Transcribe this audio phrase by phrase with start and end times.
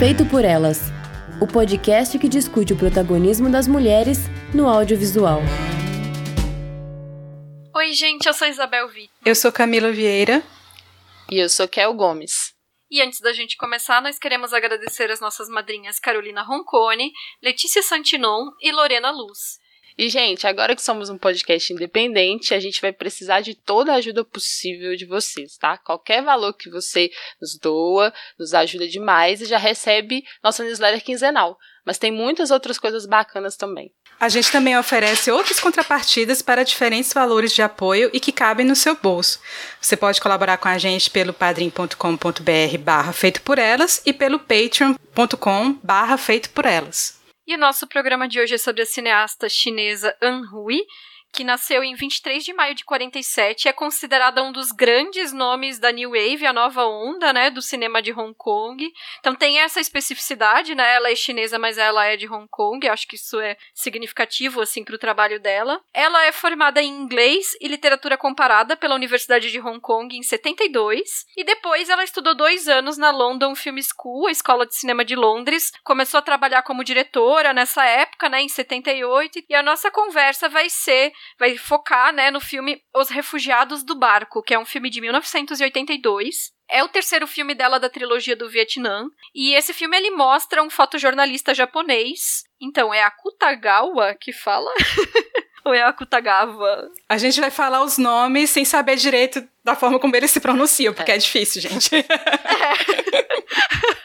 [0.00, 0.80] Feito por Elas
[1.42, 4.16] o podcast que discute o protagonismo das mulheres
[4.54, 5.40] no audiovisual.
[7.76, 9.14] Oi, gente, eu sou Isabel Vitor.
[9.26, 10.42] Eu sou Camila Vieira.
[11.30, 12.54] E eu sou Kel Gomes.
[12.90, 17.12] E antes da gente começar, nós queremos agradecer as nossas madrinhas Carolina Roncone,
[17.42, 19.59] Letícia Santinon e Lorena Luz.
[19.96, 23.96] E, gente, agora que somos um podcast independente, a gente vai precisar de toda a
[23.96, 25.76] ajuda possível de vocês, tá?
[25.78, 27.10] Qualquer valor que você
[27.40, 31.58] nos doa, nos ajuda demais e já recebe nossa newsletter quinzenal.
[31.84, 33.92] Mas tem muitas outras coisas bacanas também.
[34.18, 38.76] A gente também oferece outras contrapartidas para diferentes valores de apoio e que cabem no
[38.76, 39.40] seu bolso.
[39.80, 45.78] Você pode colaborar com a gente pelo padrim.com.br barra feito por elas e pelo patreon.com
[45.82, 47.19] barra feito por elas.
[47.50, 50.86] E o nosso programa de hoje é sobre a cineasta chinesa An Hui,
[51.32, 55.90] que nasceu em 23 de maio de 47, é considerada um dos grandes nomes da
[55.90, 58.92] New Wave, a nova onda, né, do cinema de Hong Kong.
[59.20, 60.94] Então tem essa especificidade, né?
[60.94, 62.86] Ela é chinesa, mas ela é de Hong Kong.
[62.88, 65.80] Acho que isso é significativo assim o trabalho dela.
[65.92, 71.26] Ela é formada em inglês e literatura comparada pela Universidade de Hong Kong em 72
[71.36, 75.14] e depois ela estudou dois anos na London Film School, a escola de cinema de
[75.14, 75.72] Londres.
[75.84, 79.44] Começou a trabalhar como diretora nessa época, né, em 78.
[79.48, 84.42] E a nossa conversa vai ser vai focar, né, no filme Os Refugiados do Barco,
[84.42, 86.52] que é um filme de 1982.
[86.68, 89.06] É o terceiro filme dela da trilogia do Vietnã.
[89.34, 92.44] E esse filme ele mostra um fotojornalista japonês.
[92.60, 94.70] Então, é a Kutagawa que fala?
[95.64, 96.88] Ou é a Kutagawa?
[97.08, 100.94] A gente vai falar os nomes sem saber direito da forma como eles se pronunciam,
[100.94, 101.96] porque é, é difícil, gente.
[101.96, 102.04] é.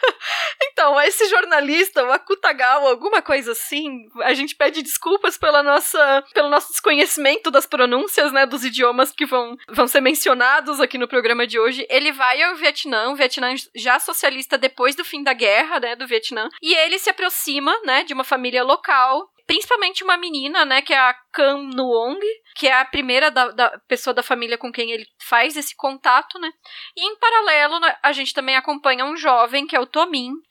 [0.64, 6.50] Então, esse jornalista, o Akutagawa, alguma coisa assim, a gente pede desculpas pela nossa, pelo
[6.50, 11.46] nosso desconhecimento das pronúncias, né, dos idiomas que vão, vão ser mencionados aqui no programa
[11.46, 11.86] de hoje.
[11.90, 16.08] Ele vai ao Vietnã, o Vietnã já socialista depois do fim da guerra, né, do
[16.08, 20.94] Vietnã, e ele se aproxima, né, de uma família local principalmente uma menina, né, que
[20.94, 22.20] é a Kam Nuong,
[22.56, 26.40] que é a primeira da, da, pessoa da família com quem ele faz esse contato,
[26.40, 26.50] né?
[26.96, 29.86] E em paralelo, né, a gente também acompanha um jovem, que é o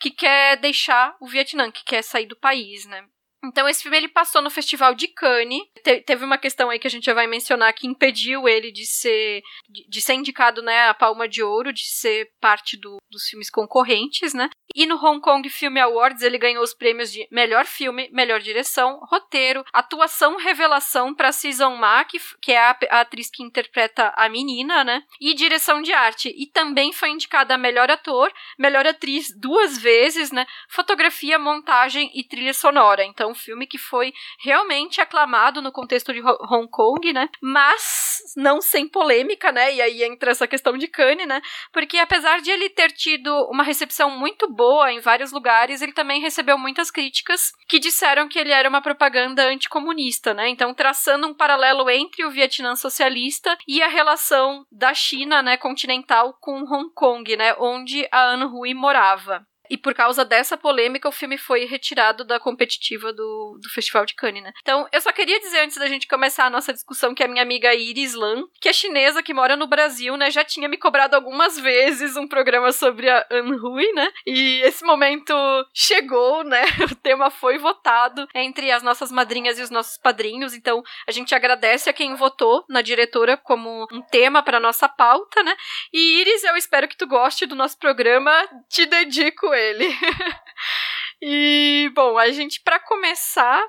[0.00, 3.06] Que quer deixar o Vietnã, que quer sair do país, né?
[3.44, 5.62] Então, esse filme ele passou no Festival de Cannes.
[5.82, 8.87] Te teve uma questão aí que a gente já vai mencionar que impediu ele de
[8.87, 13.25] ser, de, de ser indicado né, a Palma de Ouro, de ser parte do, dos
[13.25, 14.49] filmes concorrentes, né?
[14.75, 18.99] E no Hong Kong Film Awards ele ganhou os prêmios de melhor filme, melhor direção,
[19.09, 24.28] roteiro, atuação revelação para Season Ma, que, que é a, a, atriz que interpreta a
[24.28, 25.03] menina, né?
[25.21, 26.34] E direção de arte.
[26.37, 30.47] E também foi indicada a melhor ator, melhor atriz duas vezes, né?
[30.69, 33.05] Fotografia, montagem e trilha sonora.
[33.05, 37.28] Então um filme que foi realmente aclamado no contexto de Hong Kong, né?
[37.42, 39.74] Mas não sem polêmica, né?
[39.74, 41.42] E aí entra essa questão de Cannes, né?
[41.72, 46.20] Porque apesar de ele ter tido uma recepção muito boa em vários lugares, ele também
[46.20, 50.48] recebeu muitas críticas que disseram que ele era uma propaganda anticomunista, né?
[50.48, 56.34] Então, traçando um paralelo entre o Vietnã socialista e a relação da China, né, continental
[56.40, 59.46] com Hong Kong, né, onde a An Hui morava.
[59.74, 64.14] E por causa dessa polêmica, o filme foi retirado da competitiva do, do Festival de
[64.14, 64.52] Cannes, né?
[64.62, 67.42] Então, eu só queria dizer antes da gente começar a nossa discussão que a minha
[67.42, 71.16] amiga Iris Lan, que é chinesa, que mora no Brasil, né, já tinha me cobrado
[71.16, 74.12] algumas vezes um programa sobre a An Hui, né?
[74.24, 75.34] E esse momento
[75.74, 76.62] chegou, né?
[76.84, 80.54] O tema foi votado entre as nossas madrinhas e os nossos padrinhos.
[80.54, 85.42] Então, a gente agradece a quem votou na diretora como um tema para nossa pauta,
[85.42, 85.56] né?
[85.92, 88.30] E Iris, eu espero que tu goste do nosso programa.
[88.68, 89.63] Te dedico ele.
[91.22, 93.62] e, bom, a gente, para começar,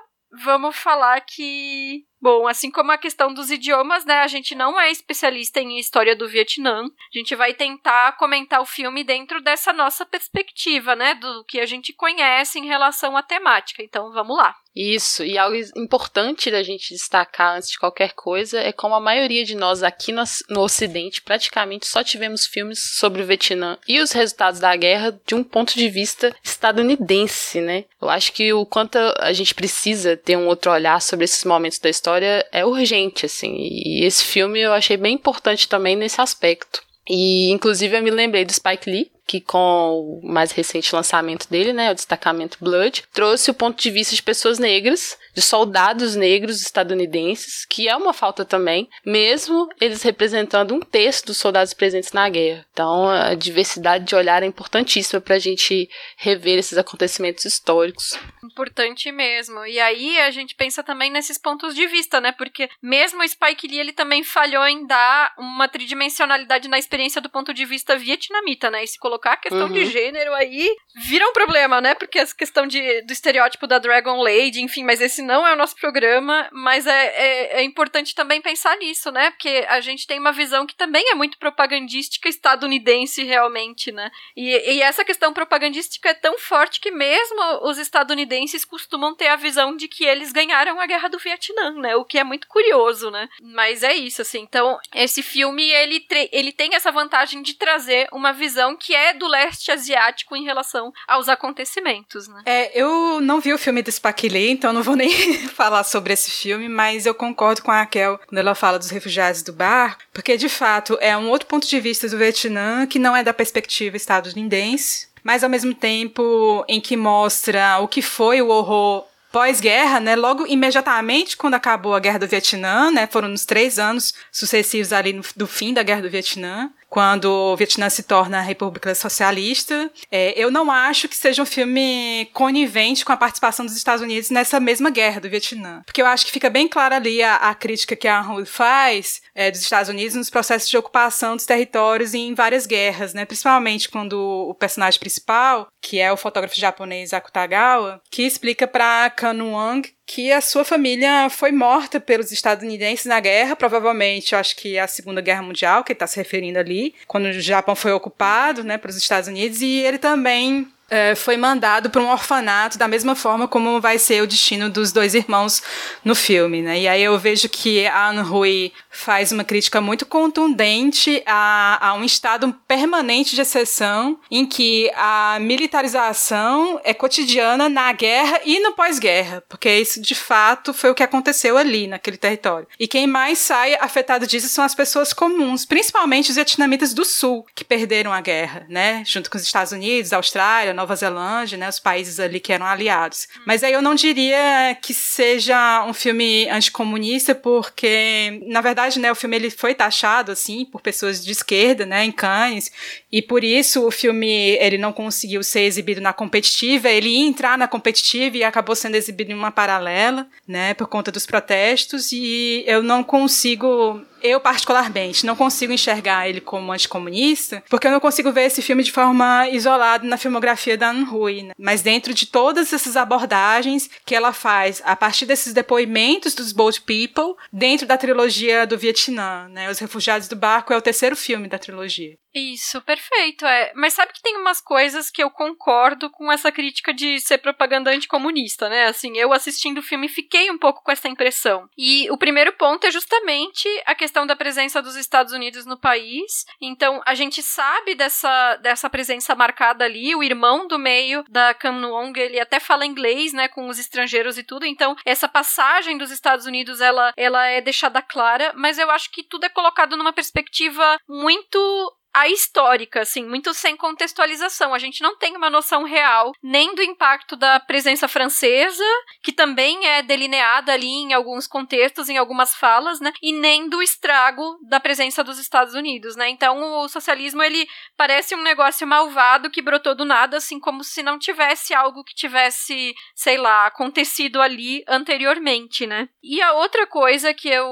[0.44, 4.20] vamos falar que Bom, assim como a questão dos idiomas, né?
[4.20, 6.84] A gente não é especialista em história do Vietnã.
[6.84, 11.14] A gente vai tentar comentar o filme dentro dessa nossa perspectiva, né?
[11.14, 13.82] Do que a gente conhece em relação à temática.
[13.82, 14.54] Então, vamos lá.
[14.76, 19.42] Isso, e algo importante da gente destacar antes de qualquer coisa é como a maioria
[19.42, 24.12] de nós aqui no, no Ocidente praticamente só tivemos filmes sobre o Vietnã e os
[24.12, 27.86] resultados da guerra de um ponto de vista estadunidense, né?
[27.98, 31.78] Eu acho que o quanto a gente precisa ter um outro olhar sobre esses momentos
[31.78, 33.56] da história história é urgente, assim.
[33.58, 36.80] E esse filme eu achei bem importante também nesse aspecto.
[37.08, 41.72] E, inclusive, eu me lembrei do Spike Lee, que com o mais recente lançamento dele,
[41.72, 46.62] né, o destacamento Blood, trouxe o ponto de vista de pessoas negras, de soldados negros
[46.62, 52.28] estadunidenses, que é uma falta também, mesmo eles representando um terço dos soldados presentes na
[52.28, 52.64] guerra.
[52.72, 58.18] Então, a diversidade de olhar é importantíssima para a gente rever esses acontecimentos históricos.
[58.44, 59.66] Importante mesmo.
[59.66, 62.32] E aí a gente pensa também nesses pontos de vista, né?
[62.32, 67.28] Porque mesmo o Spike Lee, ele também falhou em dar uma tridimensionalidade na experiência do
[67.28, 68.84] ponto de vista vietnamita, né?
[68.84, 69.72] E se colocou colocar a questão uhum.
[69.72, 70.70] de gênero aí
[71.06, 71.94] vira um problema, né?
[71.94, 75.56] Porque essa questão de, do estereótipo da Dragon Lady, enfim, mas esse não é o
[75.56, 79.30] nosso programa, mas é, é, é importante também pensar nisso, né?
[79.30, 84.10] Porque a gente tem uma visão que também é muito propagandística estadunidense realmente, né?
[84.36, 89.36] E, e essa questão propagandística é tão forte que mesmo os estadunidenses costumam ter a
[89.36, 91.96] visão de que eles ganharam a guerra do Vietnã, né?
[91.96, 93.28] O que é muito curioso, né?
[93.42, 94.40] Mas é isso, assim.
[94.40, 99.26] Então, esse filme, ele, ele tem essa vantagem de trazer uma visão que é do
[99.26, 102.42] leste asiático em relação aos acontecimentos, né?
[102.46, 105.10] É, eu não vi o filme do Spike Lee, então não vou nem
[105.48, 109.42] falar sobre esse filme, mas eu concordo com a Raquel quando ela fala dos refugiados
[109.42, 113.16] do bar, porque de fato é um outro ponto de vista do Vietnã que não
[113.16, 118.48] é da perspectiva estadunidense, mas ao mesmo tempo em que mostra o que foi o
[118.48, 123.78] horror pós-guerra, né, logo imediatamente quando acabou a guerra do Vietnã, né, foram nos três
[123.78, 128.38] anos sucessivos ali no, do fim da guerra do Vietnã, quando o Vietnã se torna
[128.38, 129.90] a República Socialista.
[130.10, 134.30] É, eu não acho que seja um filme conivente com a participação dos Estados Unidos
[134.30, 135.82] nessa mesma guerra do Vietnã.
[135.84, 139.20] Porque eu acho que fica bem clara ali a, a crítica que a Rui faz
[139.34, 143.24] é, dos Estados Unidos nos processos de ocupação dos territórios em várias guerras, né?
[143.24, 144.18] Principalmente quando
[144.48, 150.30] o personagem principal, que é o fotógrafo japonês Akutagawa, que explica para Kan Wang que
[150.30, 155.20] a sua família foi morta pelos estadunidenses na guerra, provavelmente, acho que é a Segunda
[155.20, 158.96] Guerra Mundial, que ele está se referindo ali, quando o Japão foi ocupado, né, pelos
[158.96, 160.68] Estados Unidos, e ele também
[161.16, 165.14] foi mandado para um orfanato da mesma forma como vai ser o destino dos dois
[165.14, 165.62] irmãos
[166.04, 166.80] no filme, né?
[166.80, 171.94] E aí eu vejo que a Anne Rui faz uma crítica muito contundente a, a
[171.94, 178.72] um estado permanente de exceção em que a militarização é cotidiana na guerra e no
[178.72, 182.68] pós-guerra, porque isso de fato foi o que aconteceu ali naquele território.
[182.78, 187.44] E quem mais sai afetado disso são as pessoas comuns, principalmente os vietnamitas do sul,
[187.54, 189.02] que perderam a guerra, né?
[189.06, 193.26] Junto com os Estados Unidos, Austrália, Nova Zelândia, né, os países ali que eram aliados.
[193.44, 199.14] Mas aí eu não diria que seja um filme anticomunista, porque, na verdade, né, o
[199.14, 202.70] filme ele foi taxado, assim, por pessoas de esquerda, né, em Cannes,
[203.10, 207.56] e por isso o filme ele não conseguiu ser exibido na competitiva, ele ia entrar
[207.58, 212.62] na competitiva e acabou sendo exibido em uma paralela, né, por conta dos protestos, e
[212.66, 218.32] eu não consigo eu, particularmente, não consigo enxergar ele como anticomunista, porque eu não consigo
[218.32, 221.06] ver esse filme de forma isolada na filmografia da Anne
[221.42, 221.52] né?
[221.58, 226.80] Mas dentro de todas essas abordagens que ela faz a partir desses depoimentos dos Boat
[226.82, 229.70] People, dentro da trilogia do Vietnã, né?
[229.70, 232.16] Os Refugiados do Barco é o terceiro filme da trilogia.
[232.36, 233.46] Isso, perfeito.
[233.46, 233.72] É.
[233.74, 237.90] Mas sabe que tem umas coisas que eu concordo com essa crítica de ser propaganda
[237.90, 238.86] anticomunista, né?
[238.86, 241.66] Assim, eu assistindo o filme fiquei um pouco com essa impressão.
[241.78, 246.44] E o primeiro ponto é justamente a questão da presença dos Estados Unidos no país.
[246.60, 250.14] Então, a gente sabe dessa, dessa presença marcada ali.
[250.14, 254.38] O irmão do meio da Kam Nuong, ele até fala inglês, né, com os estrangeiros
[254.38, 254.64] e tudo.
[254.66, 259.22] Então, essa passagem dos Estados Unidos, ela, ela é deixada clara, mas eu acho que
[259.22, 264.72] tudo é colocado numa perspectiva muito a histórica, assim, muito sem contextualização.
[264.72, 268.82] A gente não tem uma noção real nem do impacto da presença francesa,
[269.22, 273.12] que também é delineada ali em alguns contextos, em algumas falas, né?
[273.20, 276.30] E nem do estrago da presença dos Estados Unidos, né?
[276.30, 277.68] Então o socialismo ele
[277.98, 282.14] parece um negócio malvado que brotou do nada, assim como se não tivesse algo que
[282.14, 286.08] tivesse, sei lá, acontecido ali anteriormente, né?
[286.22, 287.66] E a outra coisa que eu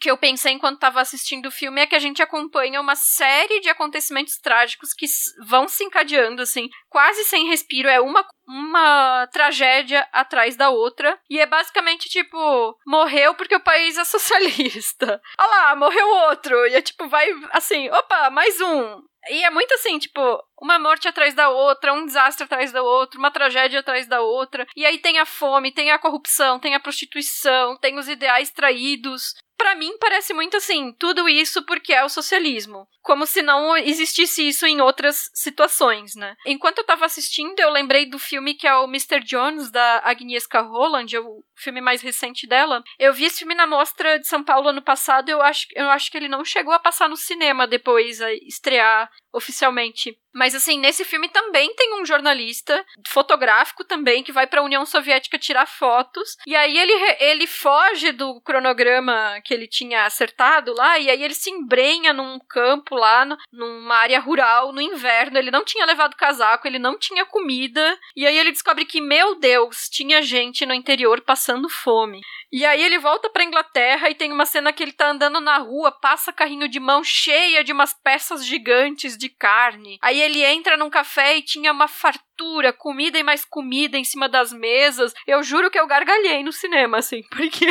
[0.00, 3.60] que eu pensei enquanto estava assistindo o filme é que a gente acompanha uma série
[3.60, 5.06] de acontecimentos acontecimentos trágicos que
[5.46, 7.88] vão se encadeando, assim, quase sem respiro.
[7.88, 11.18] É uma, uma tragédia atrás da outra.
[11.28, 15.20] E é basicamente tipo: morreu porque o país é socialista.
[15.38, 16.66] Olha lá, morreu outro.
[16.68, 19.02] E é tipo, vai assim: opa, mais um.
[19.28, 23.18] E é muito assim, tipo, uma morte atrás da outra, um desastre atrás da outra,
[23.18, 24.66] uma tragédia atrás da outra.
[24.74, 29.34] E aí tem a fome, tem a corrupção, tem a prostituição, tem os ideais traídos
[29.60, 32.88] para mim parece muito assim, tudo isso porque é o socialismo.
[33.02, 36.34] Como se não existisse isso em outras situações, né?
[36.46, 39.20] Enquanto eu tava assistindo, eu lembrei do filme que é o Mr.
[39.22, 42.82] Jones, da Agnieszka Holland, é o filme mais recente dela.
[42.98, 46.10] Eu vi esse filme na mostra de São Paulo ano passado, eu acho, eu acho
[46.10, 50.18] que ele não chegou a passar no cinema depois, a estrear oficialmente.
[50.34, 54.84] Mas assim, nesse filme também tem um jornalista fotográfico também que vai para a União
[54.86, 56.36] Soviética tirar fotos.
[56.46, 61.34] E aí ele, ele foge do cronograma que ele tinha acertado lá e aí ele
[61.34, 65.38] se embrenha num campo lá, no, numa área rural no inverno.
[65.38, 67.98] Ele não tinha levado casaco, ele não tinha comida.
[68.16, 72.20] E aí ele descobre que, meu Deus, tinha gente no interior passando fome.
[72.52, 75.58] E aí ele volta pra Inglaterra e tem uma cena que ele tá andando na
[75.58, 79.98] rua, passa carrinho de mão cheia de umas peças gigantes de carne.
[80.02, 82.29] Aí ele entra num café e tinha uma fartura,
[82.72, 85.12] comida e mais comida em cima das mesas.
[85.26, 87.66] Eu juro que eu gargalhei no cinema, assim, porque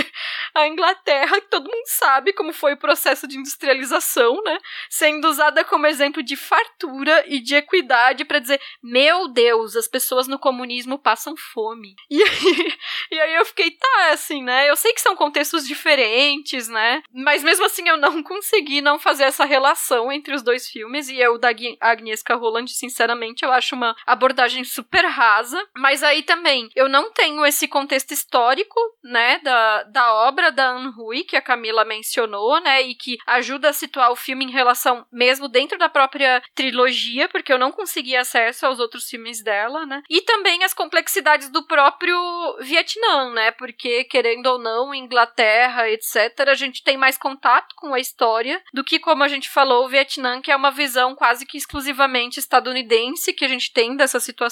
[0.53, 4.57] a Inglaterra, todo mundo sabe como foi o processo de industrialização, né?
[4.89, 10.27] Sendo usada como exemplo de fartura e de equidade para dizer: meu Deus, as pessoas
[10.27, 11.95] no comunismo passam fome.
[12.19, 12.77] E aí,
[13.11, 14.69] e aí eu fiquei, tá, assim, né?
[14.69, 17.01] Eu sei que são contextos diferentes, né?
[17.13, 21.07] Mas mesmo assim eu não consegui não fazer essa relação entre os dois filmes.
[21.07, 21.49] E eu, da
[21.79, 25.61] Agnieszka Holland, sinceramente, eu acho uma abordagem super rasa.
[25.75, 30.93] Mas aí também, eu não tenho esse contexto histórico, né, da, da obra da Anne
[30.97, 35.05] Hui, que a Camila mencionou, né, e que ajuda a situar o filme em relação,
[35.11, 40.03] mesmo dentro da própria trilogia, porque eu não consegui acesso aos outros filmes dela, né,
[40.09, 42.17] e também as complexidades do próprio
[42.59, 47.99] Vietnã, né, porque, querendo ou não, Inglaterra, etc., a gente tem mais contato com a
[47.99, 51.57] história do que, como a gente falou, o Vietnã, que é uma visão quase que
[51.57, 54.48] exclusivamente estadunidense que a gente tem dessa situação,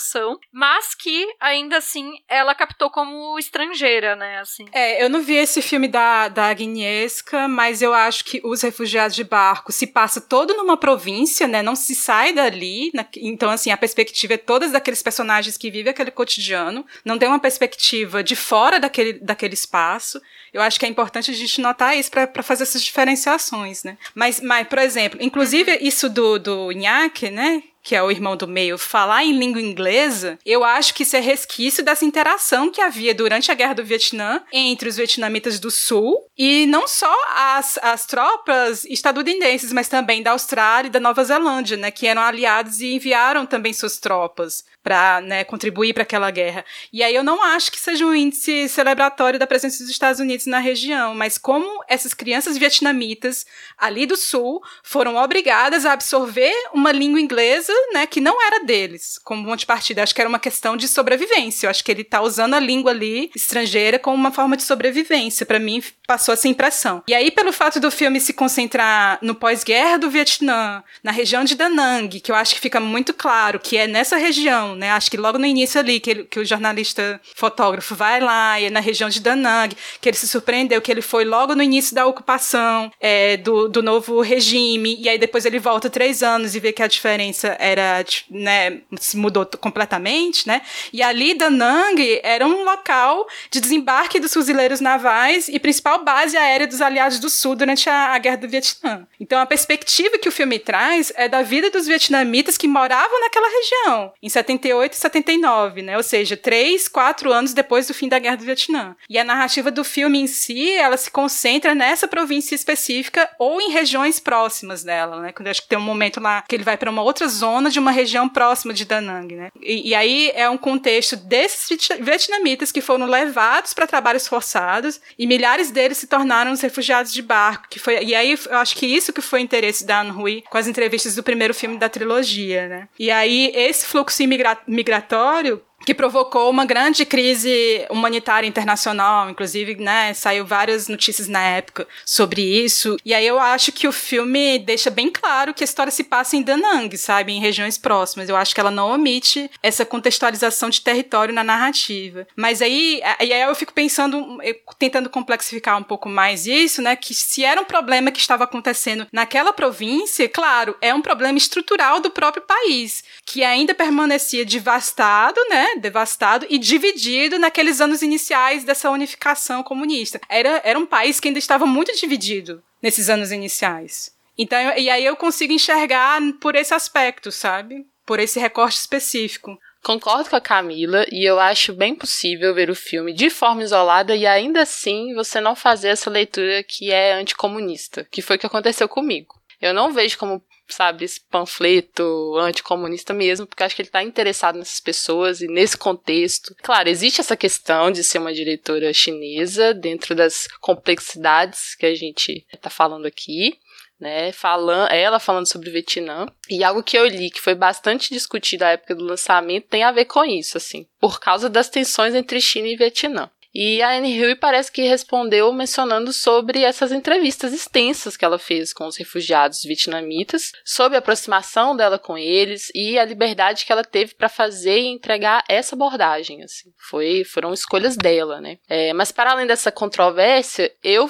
[0.52, 4.66] mas que, ainda assim, ela captou como estrangeira, né, assim.
[4.72, 9.16] É, eu não vi esse filme da, da Agnieszka, mas eu acho que Os Refugiados
[9.16, 13.72] de Barco se passa todo numa província, né, não se sai dali, na, então, assim,
[13.72, 18.36] a perspectiva é todas daqueles personagens que vivem aquele cotidiano, não tem uma perspectiva de
[18.36, 20.22] fora daquele, daquele espaço,
[20.54, 23.98] eu acho que é importante a gente notar isso para fazer essas diferenciações, né?
[24.16, 27.64] Mas, mas, por exemplo, inclusive isso do, do Inhaque, né?
[27.88, 31.22] Que é o irmão do meio, falar em língua inglesa, eu acho que isso é
[31.22, 36.28] resquício dessa interação que havia durante a Guerra do Vietnã entre os vietnamitas do Sul
[36.38, 41.78] e não só as, as tropas estadunidenses, mas também da Austrália e da Nova Zelândia,
[41.78, 46.64] né, que eram aliados e enviaram também suas tropas para né, contribuir para aquela guerra.
[46.94, 50.46] E aí eu não acho que seja um índice celebratório da presença dos Estados Unidos
[50.46, 53.46] na região, mas como essas crianças vietnamitas
[53.78, 59.20] ali do sul foram obrigadas a absorver uma língua inglesa, né, que não era deles,
[59.26, 60.02] como ponto de partida.
[60.02, 61.66] Acho que era uma questão de sobrevivência.
[61.66, 65.46] Eu acho que ele está usando a língua ali estrangeira como uma forma de sobrevivência.
[65.46, 67.04] Para mim passou essa impressão.
[67.10, 71.56] E aí pelo fato do filme se concentrar no pós-guerra do Vietnã, na região de
[71.56, 74.92] Da Nang, que eu acho que fica muito claro que é nessa região né?
[74.92, 78.66] Acho que logo no início ali, que, ele, que o jornalista fotógrafo vai lá e
[78.66, 81.96] é na região de Danang, que ele se surpreendeu que ele foi logo no início
[81.96, 86.60] da ocupação é, do, do novo regime, e aí depois ele volta três anos e
[86.60, 90.62] vê que a diferença era, né, se mudou completamente, né?
[90.94, 96.68] E ali Danang era um local de desembarque dos fuzileiros navais e principal base aérea
[96.68, 99.08] dos aliados do Sul durante a, a Guerra do Vietnã.
[99.20, 103.48] Então a perspectiva que o filme traz é da vida dos vietnamitas que moravam naquela
[103.50, 104.14] região.
[104.22, 105.98] Em 70 78 e 79, né?
[105.98, 108.96] Ou seja, três, quatro anos depois do fim da Guerra do Vietnã.
[109.10, 113.72] E a narrativa do filme em si, ela se concentra nessa província específica ou em
[113.72, 115.32] regiões próximas dela, né?
[115.32, 117.80] Quando acho que tem um momento lá que ele vai para uma outra zona de
[117.80, 119.50] uma região próxima de Da Nang, né?
[119.62, 121.68] E, e aí é um contexto desses
[122.00, 127.22] vietnamitas que foram levados para trabalhos forçados e milhares deles se tornaram os refugiados de
[127.22, 130.12] barco, que foi e aí eu acho que isso que foi o interesse da Anne
[130.12, 132.88] Hui com as entrevistas do primeiro filme da trilogia, né?
[133.00, 140.14] E aí esse fluxo imigratório migratório que provocou uma grande crise humanitária internacional, inclusive, né,
[140.14, 142.98] saiu várias notícias na época sobre isso.
[143.06, 146.36] E aí eu acho que o filme deixa bem claro que a história se passa
[146.36, 148.28] em Danang, sabe, em regiões próximas.
[148.28, 152.28] Eu acho que ela não omite essa contextualização de território na narrativa.
[152.36, 154.40] Mas aí, aí eu fico pensando,
[154.78, 159.08] tentando complexificar um pouco mais isso, né, que se era um problema que estava acontecendo
[159.10, 165.76] naquela província, claro, é um problema estrutural do próprio país, que ainda permanecia devastado, né,
[165.82, 170.22] devastado e dividido naqueles anos iniciais dessa unificação comunista.
[170.30, 174.16] Era, era um país que ainda estava muito dividido nesses anos iniciais.
[174.38, 177.86] Então, e aí eu consigo enxergar por esse aspecto, sabe?
[178.06, 179.60] Por esse recorte específico.
[179.84, 184.16] Concordo com a Camila e eu acho bem possível ver o filme de forma isolada
[184.16, 188.46] e ainda assim você não fazer essa leitura que é anticomunista, que foi o que
[188.46, 189.36] aconteceu comigo.
[189.60, 194.58] Eu não vejo como sabe, esse panfleto anticomunista mesmo, porque acho que ele está interessado
[194.58, 196.56] nessas pessoas e nesse contexto.
[196.62, 202.46] Claro, existe essa questão de ser uma diretora chinesa dentro das complexidades que a gente
[202.54, 203.58] está falando aqui.
[204.00, 208.14] Né, falando, ela falando sobre o Vietnã, e algo que eu li que foi bastante
[208.14, 212.14] discutido na época do lançamento tem a ver com isso, assim, por causa das tensões
[212.14, 213.28] entre China e Vietnã.
[213.60, 218.72] E a Anne Hill parece que respondeu mencionando sobre essas entrevistas extensas que ela fez
[218.72, 223.84] com os refugiados vietnamitas, sobre a aproximação dela com eles e a liberdade que ela
[223.84, 226.44] teve para fazer e entregar essa abordagem.
[226.44, 226.72] Assim.
[226.78, 228.60] Foi, foram escolhas dela, né?
[228.70, 231.10] É, mas para além dessa controvérsia, eu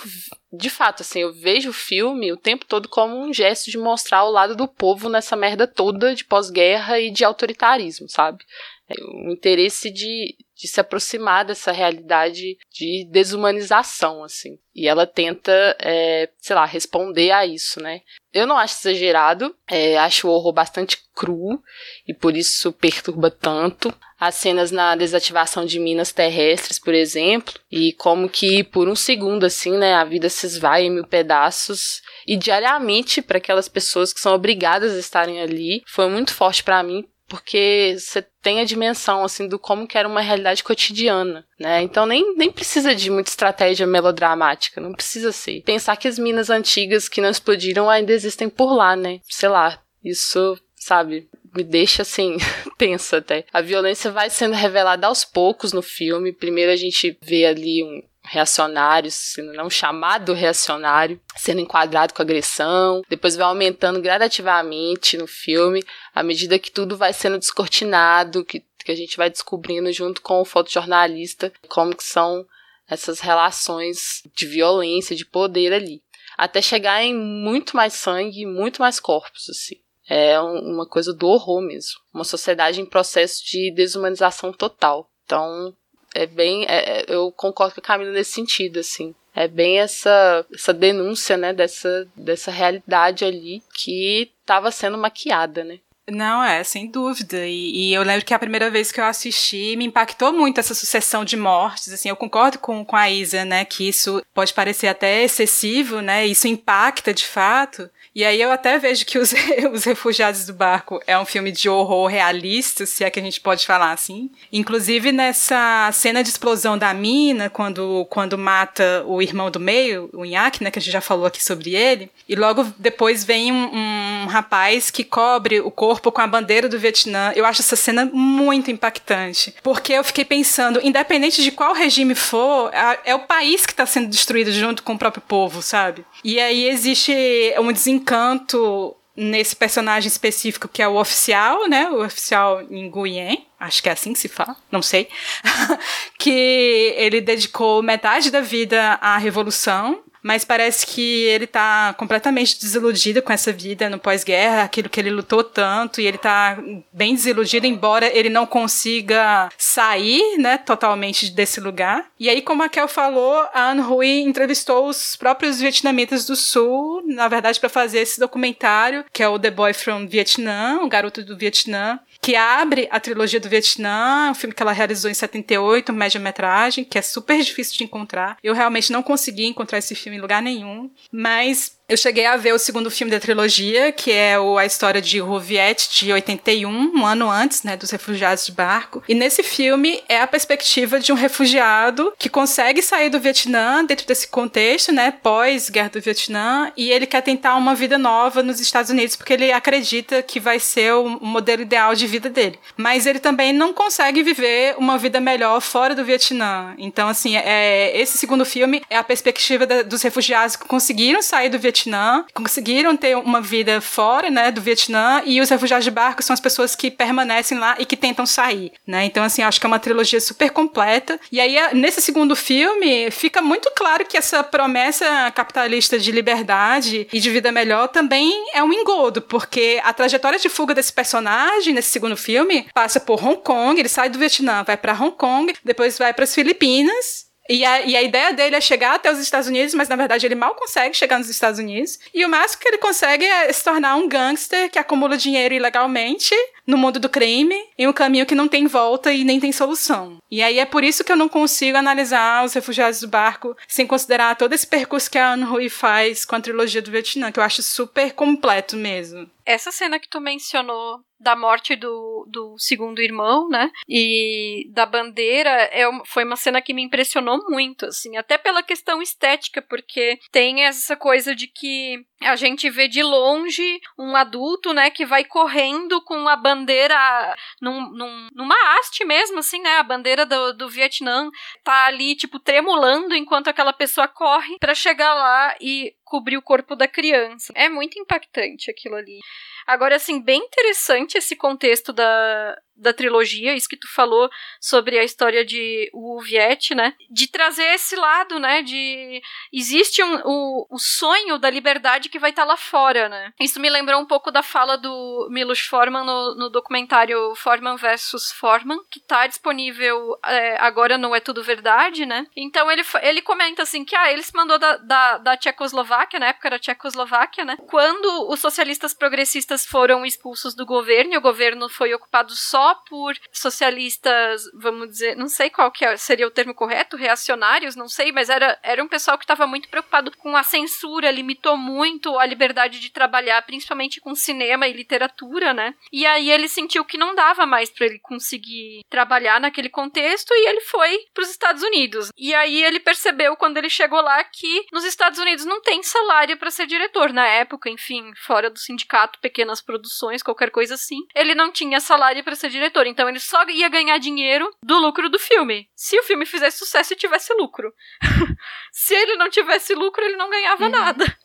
[0.54, 4.24] de fato, assim, eu vejo o filme o tempo todo como um gesto de mostrar
[4.24, 8.46] o lado do povo nessa merda toda de pós-guerra e de autoritarismo, sabe?
[8.89, 14.58] É o interesse de, de se aproximar dessa realidade de desumanização, assim.
[14.74, 18.01] E ela tenta, é, sei lá, responder a isso, né?
[18.32, 21.62] Eu não acho exagerado, é, acho o horror bastante cru
[22.08, 23.94] e por isso perturba tanto.
[24.17, 29.46] As cenas na desativação de minas terrestres, por exemplo, e como que por um segundo,
[29.46, 32.01] assim, né, a vida se esvai em mil pedaços.
[32.25, 36.82] E diariamente, para aquelas pessoas que são obrigadas a estarem ali, foi muito forte para
[36.84, 41.81] mim, porque você tem a dimensão assim do como que era uma realidade cotidiana, né?
[41.81, 45.62] Então nem, nem precisa de muita estratégia melodramática, não precisa ser.
[45.63, 49.19] Pensar que as minas antigas que não explodiram ainda existem por lá, né?
[49.24, 52.38] Sei lá, isso, sabe, me deixa assim
[52.77, 53.46] tensa até.
[53.51, 56.31] A violência vai sendo revelada aos poucos no filme.
[56.31, 63.01] Primeiro a gente vê ali um reacionário, sendo não chamado reacionário, sendo enquadrado com agressão,
[63.10, 68.91] depois vai aumentando gradativamente no filme, à medida que tudo vai sendo descortinado, que, que
[68.91, 72.46] a gente vai descobrindo junto com o fotojornalista como que são
[72.89, 76.01] essas relações de violência, de poder ali.
[76.38, 79.75] Até chegar em muito mais sangue, muito mais corpos, assim.
[80.10, 82.00] É uma coisa do horror mesmo.
[82.13, 85.10] Uma sociedade em processo de desumanização total.
[85.25, 85.75] Então,
[86.14, 86.66] é bem.
[86.68, 89.14] É, é, eu concordo com a Camila nesse sentido, assim.
[89.36, 95.80] É bem essa, essa denúncia, né, dessa, dessa realidade ali que estava sendo maquiada, né?
[96.10, 97.46] Não, é, sem dúvida.
[97.46, 100.74] E, e, eu lembro que a primeira vez que eu assisti me impactou muito essa
[100.74, 101.92] sucessão de mortes.
[101.92, 106.26] Assim, eu concordo com, com a Isa, né, que isso pode parecer até excessivo, né,
[106.26, 107.90] isso impacta de fato.
[108.18, 109.32] E aí eu até vejo que os,
[109.72, 113.40] os Refugiados do Barco é um filme de horror realista, se é que a gente
[113.40, 114.32] pode falar assim.
[114.52, 120.26] Inclusive nessa cena de explosão da mina, quando, quando mata o irmão do meio, o
[120.26, 124.24] Inhaque, né, que a gente já falou aqui sobre ele, e logo depois vem um,
[124.24, 127.32] um rapaz que cobre o corpo com a bandeira do Vietnã.
[127.36, 132.72] Eu acho essa cena muito impactante, porque eu fiquei pensando, independente de qual regime for,
[133.06, 136.03] é o país que está sendo destruído junto com o próprio povo, sabe?
[136.24, 137.14] E aí existe
[137.60, 141.90] um desencanto nesse personagem específico que é o oficial, né?
[141.90, 145.10] O oficial Nguyen, acho que é assim que se fala, não sei.
[146.20, 153.22] que ele dedicou metade da vida à revolução mas parece que ele tá completamente desiludido
[153.22, 156.58] com essa vida no pós-guerra, aquilo que ele lutou tanto, e ele tá
[156.92, 162.06] bem desiludido, embora ele não consiga sair, né, totalmente desse lugar.
[162.20, 167.27] E aí, como a Kel falou, a Anne entrevistou os próprios vietnamitas do Sul, na
[167.27, 171.38] verdade, para fazer esse documentário, que é o The Boy from Vietnam, o garoto do
[171.38, 176.83] Vietnã, que abre a trilogia do Vietnã, um filme que ela realizou em 78, média-metragem,
[176.83, 178.37] que é super difícil de encontrar.
[178.44, 182.54] Eu realmente não consegui encontrar esse filme em lugar nenhum, mas eu cheguei a ver
[182.54, 186.70] o segundo filme da trilogia, que é o, a história de Ho Viet, de 81,
[186.70, 189.02] um ano antes, né, dos refugiados de barco.
[189.08, 194.06] E nesse filme é a perspectiva de um refugiado que consegue sair do Vietnã dentro
[194.06, 198.92] desse contexto, né, pós-guerra do Vietnã, e ele quer tentar uma vida nova nos Estados
[198.92, 202.60] Unidos porque ele acredita que vai ser o modelo ideal de vida dele.
[202.76, 206.76] Mas ele também não consegue viver uma vida melhor fora do Vietnã.
[206.78, 211.48] Então, assim, é, esse segundo filme é a perspectiva da, dos refugiados que conseguiram sair
[211.48, 215.92] do Vietnã Vietnã, conseguiram ter uma vida fora, né, do Vietnã, e os refugiados de
[215.92, 219.05] barco são as pessoas que permanecem lá e que tentam sair, né?
[219.05, 221.20] Então, assim, acho que é uma trilogia super completa.
[221.31, 227.20] E aí, nesse segundo filme, fica muito claro que essa promessa capitalista de liberdade e
[227.20, 231.90] de vida melhor também é um engodo, porque a trajetória de fuga desse personagem nesse
[231.90, 235.98] segundo filme passa por Hong Kong, ele sai do Vietnã, vai para Hong Kong, depois
[235.98, 239.48] vai para as Filipinas e a, e a ideia dele é chegar até os Estados
[239.48, 242.00] Unidos, mas na verdade ele mal consegue chegar nos Estados Unidos.
[242.14, 246.36] E o máximo que ele consegue é se tornar um gangster que acumula dinheiro ilegalmente
[246.68, 250.18] no mundo do crime, em um caminho que não tem volta e nem tem solução.
[250.30, 253.88] E aí é por isso que eu não consigo analisar os refugiados do barco sem
[253.88, 257.40] considerar todo esse percurso que a Anne Rui faz com a trilogia do Vietnã, que
[257.40, 259.30] eu acho super completo mesmo.
[259.46, 263.72] Essa cena que tu mencionou da morte do, do segundo irmão, né?
[263.88, 269.01] E da bandeira é, foi uma cena que me impressionou muito, assim, até pela questão
[269.01, 274.90] estética, porque tem essa coisa de que a gente vê de longe um adulto, né,
[274.90, 279.77] que vai correndo com a bandeira num, num, numa haste mesmo, assim, né?
[279.77, 281.30] A bandeira do, do Vietnã
[281.64, 286.75] tá ali, tipo, tremulando enquanto aquela pessoa corre para chegar lá e cobrir o corpo
[286.75, 287.53] da criança.
[287.56, 289.20] É muito impactante aquilo ali.
[289.68, 295.03] Agora, assim, bem interessante esse contexto da, da trilogia, isso que tu falou sobre a
[295.03, 296.94] história de o Viet, né?
[297.09, 298.61] De trazer esse lado, né?
[298.61, 303.33] De existe um, o, o sonho da liberdade que vai estar tá lá fora, né?
[303.40, 308.31] Isso me lembrou um pouco da fala do Milos Forman no, no documentário Forman versus
[308.31, 312.27] Forman, que tá disponível é, agora no É Tudo Verdade, né?
[312.35, 316.27] Então ele, ele comenta assim que ah, ele se mandou da, da, da Tchecoslováquia, na
[316.27, 317.57] época era Tchecoslováquia, né?
[317.68, 323.16] Quando os socialistas progressistas foram expulsos do governo e o governo foi ocupado só por
[323.32, 328.12] socialistas, vamos dizer, não sei qual que é, seria o termo correto, reacionários, não sei,
[328.12, 332.25] mas era, era um pessoal que estava muito preocupado com a censura, limitou muito a
[332.25, 335.74] liberdade de trabalhar, principalmente com cinema e literatura, né?
[335.92, 340.48] E aí ele sentiu que não dava mais para ele conseguir trabalhar naquele contexto e
[340.48, 342.12] ele foi para os Estados Unidos.
[342.18, 346.38] E aí ele percebeu quando ele chegou lá que nos Estados Unidos não tem salário
[346.38, 351.00] para ser diretor na época, enfim, fora do sindicato, pequenas produções, qualquer coisa assim.
[351.16, 355.09] Ele não tinha salário para ser diretor, então ele só ia ganhar dinheiro do lucro
[355.09, 355.70] do filme.
[355.75, 357.74] Se o filme fizesse sucesso e tivesse lucro.
[358.72, 360.72] Se ele não tivesse lucro, ele não ganhava uhum.
[360.72, 361.17] nada.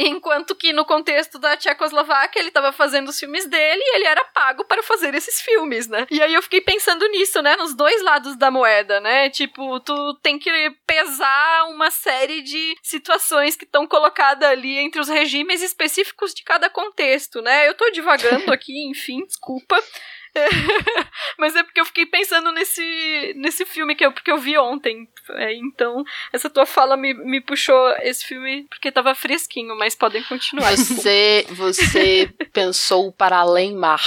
[0.00, 4.24] Enquanto que no contexto da Tchecoslováquia, ele estava fazendo os filmes dele e ele era
[4.26, 6.06] pago para fazer esses filmes, né?
[6.08, 7.56] E aí eu fiquei pensando nisso, né?
[7.56, 9.28] Nos dois lados da moeda, né?
[9.28, 10.50] Tipo, tu tem que
[10.86, 16.70] pesar uma série de situações que estão colocadas ali entre os regimes específicos de cada
[16.70, 17.66] contexto, né?
[17.68, 19.82] Eu tô divagando aqui, enfim, desculpa.
[21.38, 25.08] Mas é porque eu fiquei pensando nesse, nesse filme que eu, porque eu vi ontem.
[25.30, 30.22] É, então, essa tua fala me, me puxou esse filme porque tava fresquinho, mas podem
[30.24, 30.70] continuar.
[30.76, 34.02] Você, você pensou para além mar.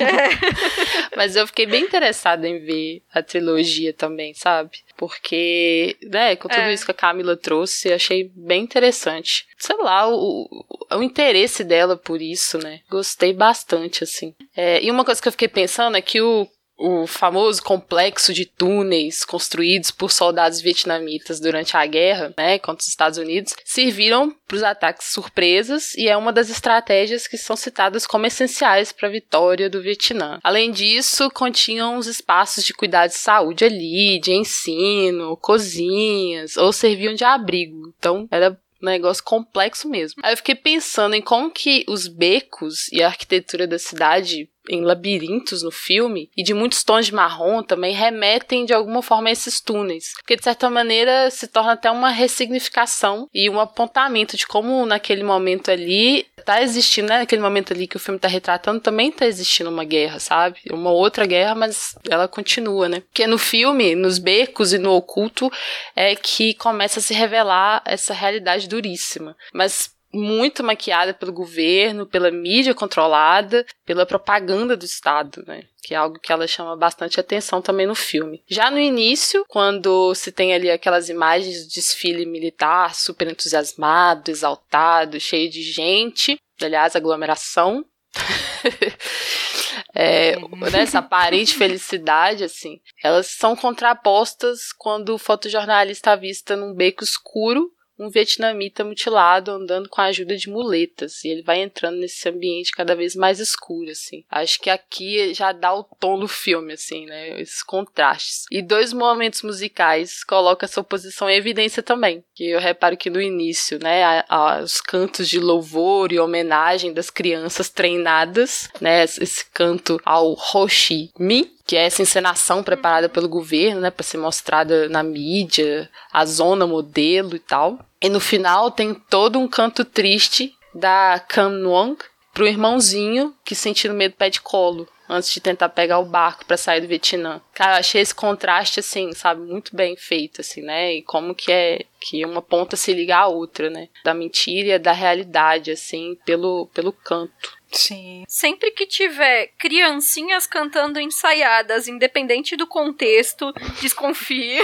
[0.00, 1.16] É.
[1.16, 4.78] Mas eu fiquei bem interessada em ver a trilogia também, sabe?
[4.98, 6.74] Porque, né, com tudo é.
[6.74, 9.46] isso que a Camila trouxe, achei bem interessante.
[9.56, 10.48] Sei lá, o,
[10.90, 12.80] o interesse dela por isso, né?
[12.90, 14.34] Gostei bastante, assim.
[14.56, 16.48] É, e uma coisa que eu fiquei pensando é que o
[16.78, 22.88] o famoso complexo de túneis construídos por soldados vietnamitas durante a guerra, né, contra os
[22.88, 28.06] Estados Unidos, serviram para os ataques surpresas e é uma das estratégias que são citadas
[28.06, 30.38] como essenciais para a vitória do Vietnã.
[30.42, 37.14] Além disso, continham os espaços de cuidado de saúde ali, de ensino, cozinhas, ou serviam
[37.14, 37.92] de abrigo.
[37.98, 40.20] Então, era um negócio complexo mesmo.
[40.22, 44.82] Aí eu fiquei pensando em como que os becos e a arquitetura da cidade em
[44.82, 49.32] labirintos no filme e de muitos tons de marrom também remetem de alguma forma a
[49.32, 54.46] esses túneis, porque de certa maneira se torna até uma ressignificação e um apontamento de
[54.46, 58.80] como naquele momento ali tá existindo, né, naquele momento ali que o filme tá retratando,
[58.80, 60.60] também tá existindo uma guerra, sabe?
[60.70, 63.00] Uma outra guerra, mas ela continua, né?
[63.00, 65.50] Porque no filme, nos becos e no oculto
[65.94, 69.36] é que começa a se revelar essa realidade duríssima.
[69.52, 75.64] Mas muito maquiada pelo governo, pela mídia controlada, pela propaganda do Estado, né?
[75.82, 78.42] Que é algo que ela chama bastante atenção também no filme.
[78.48, 85.20] Já no início, quando se tem ali aquelas imagens do desfile militar super entusiasmado, exaltado,
[85.20, 87.84] cheio de gente, aliás, aglomeração.
[89.94, 90.36] é,
[90.72, 98.08] nessa aparente felicidade, assim, elas são contrapostas quando o fotojornalista avista num beco escuro um
[98.08, 101.24] vietnamita mutilado andando com a ajuda de muletas.
[101.24, 104.24] E ele vai entrando nesse ambiente cada vez mais escuro, assim.
[104.30, 107.40] Acho que aqui já dá o tom do filme, assim, né?
[107.40, 108.44] Esses contrastes.
[108.50, 112.22] E dois momentos musicais colocam essa oposição em evidência também.
[112.34, 114.04] Que eu reparo que no início, né?
[114.04, 119.02] A, a, os cantos de louvor e homenagem das crianças treinadas, né?
[119.04, 124.02] Esse canto ao Ho Chi Minh, que é essa encenação preparada pelo governo, né, para
[124.02, 127.78] ser mostrada na mídia, a zona modelo e tal.
[128.00, 131.94] E no final tem todo um canto triste da Cam Nguyen
[132.32, 136.80] pro irmãozinho que sentindo medo pede colo antes de tentar pegar o barco para sair
[136.80, 137.40] do Vietnã.
[137.52, 140.94] Cara, eu achei esse contraste assim, sabe, muito bem feito assim, né?
[140.94, 143.88] E como que é que uma ponta se liga à outra, né?
[144.04, 147.57] Da mentira e da realidade assim, pelo pelo canto.
[147.70, 148.24] Sim.
[148.26, 154.58] Sempre que tiver criancinhas cantando ensaiadas, independente do contexto, desconfie.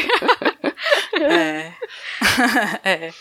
[1.21, 1.73] é.
[2.85, 3.15] é.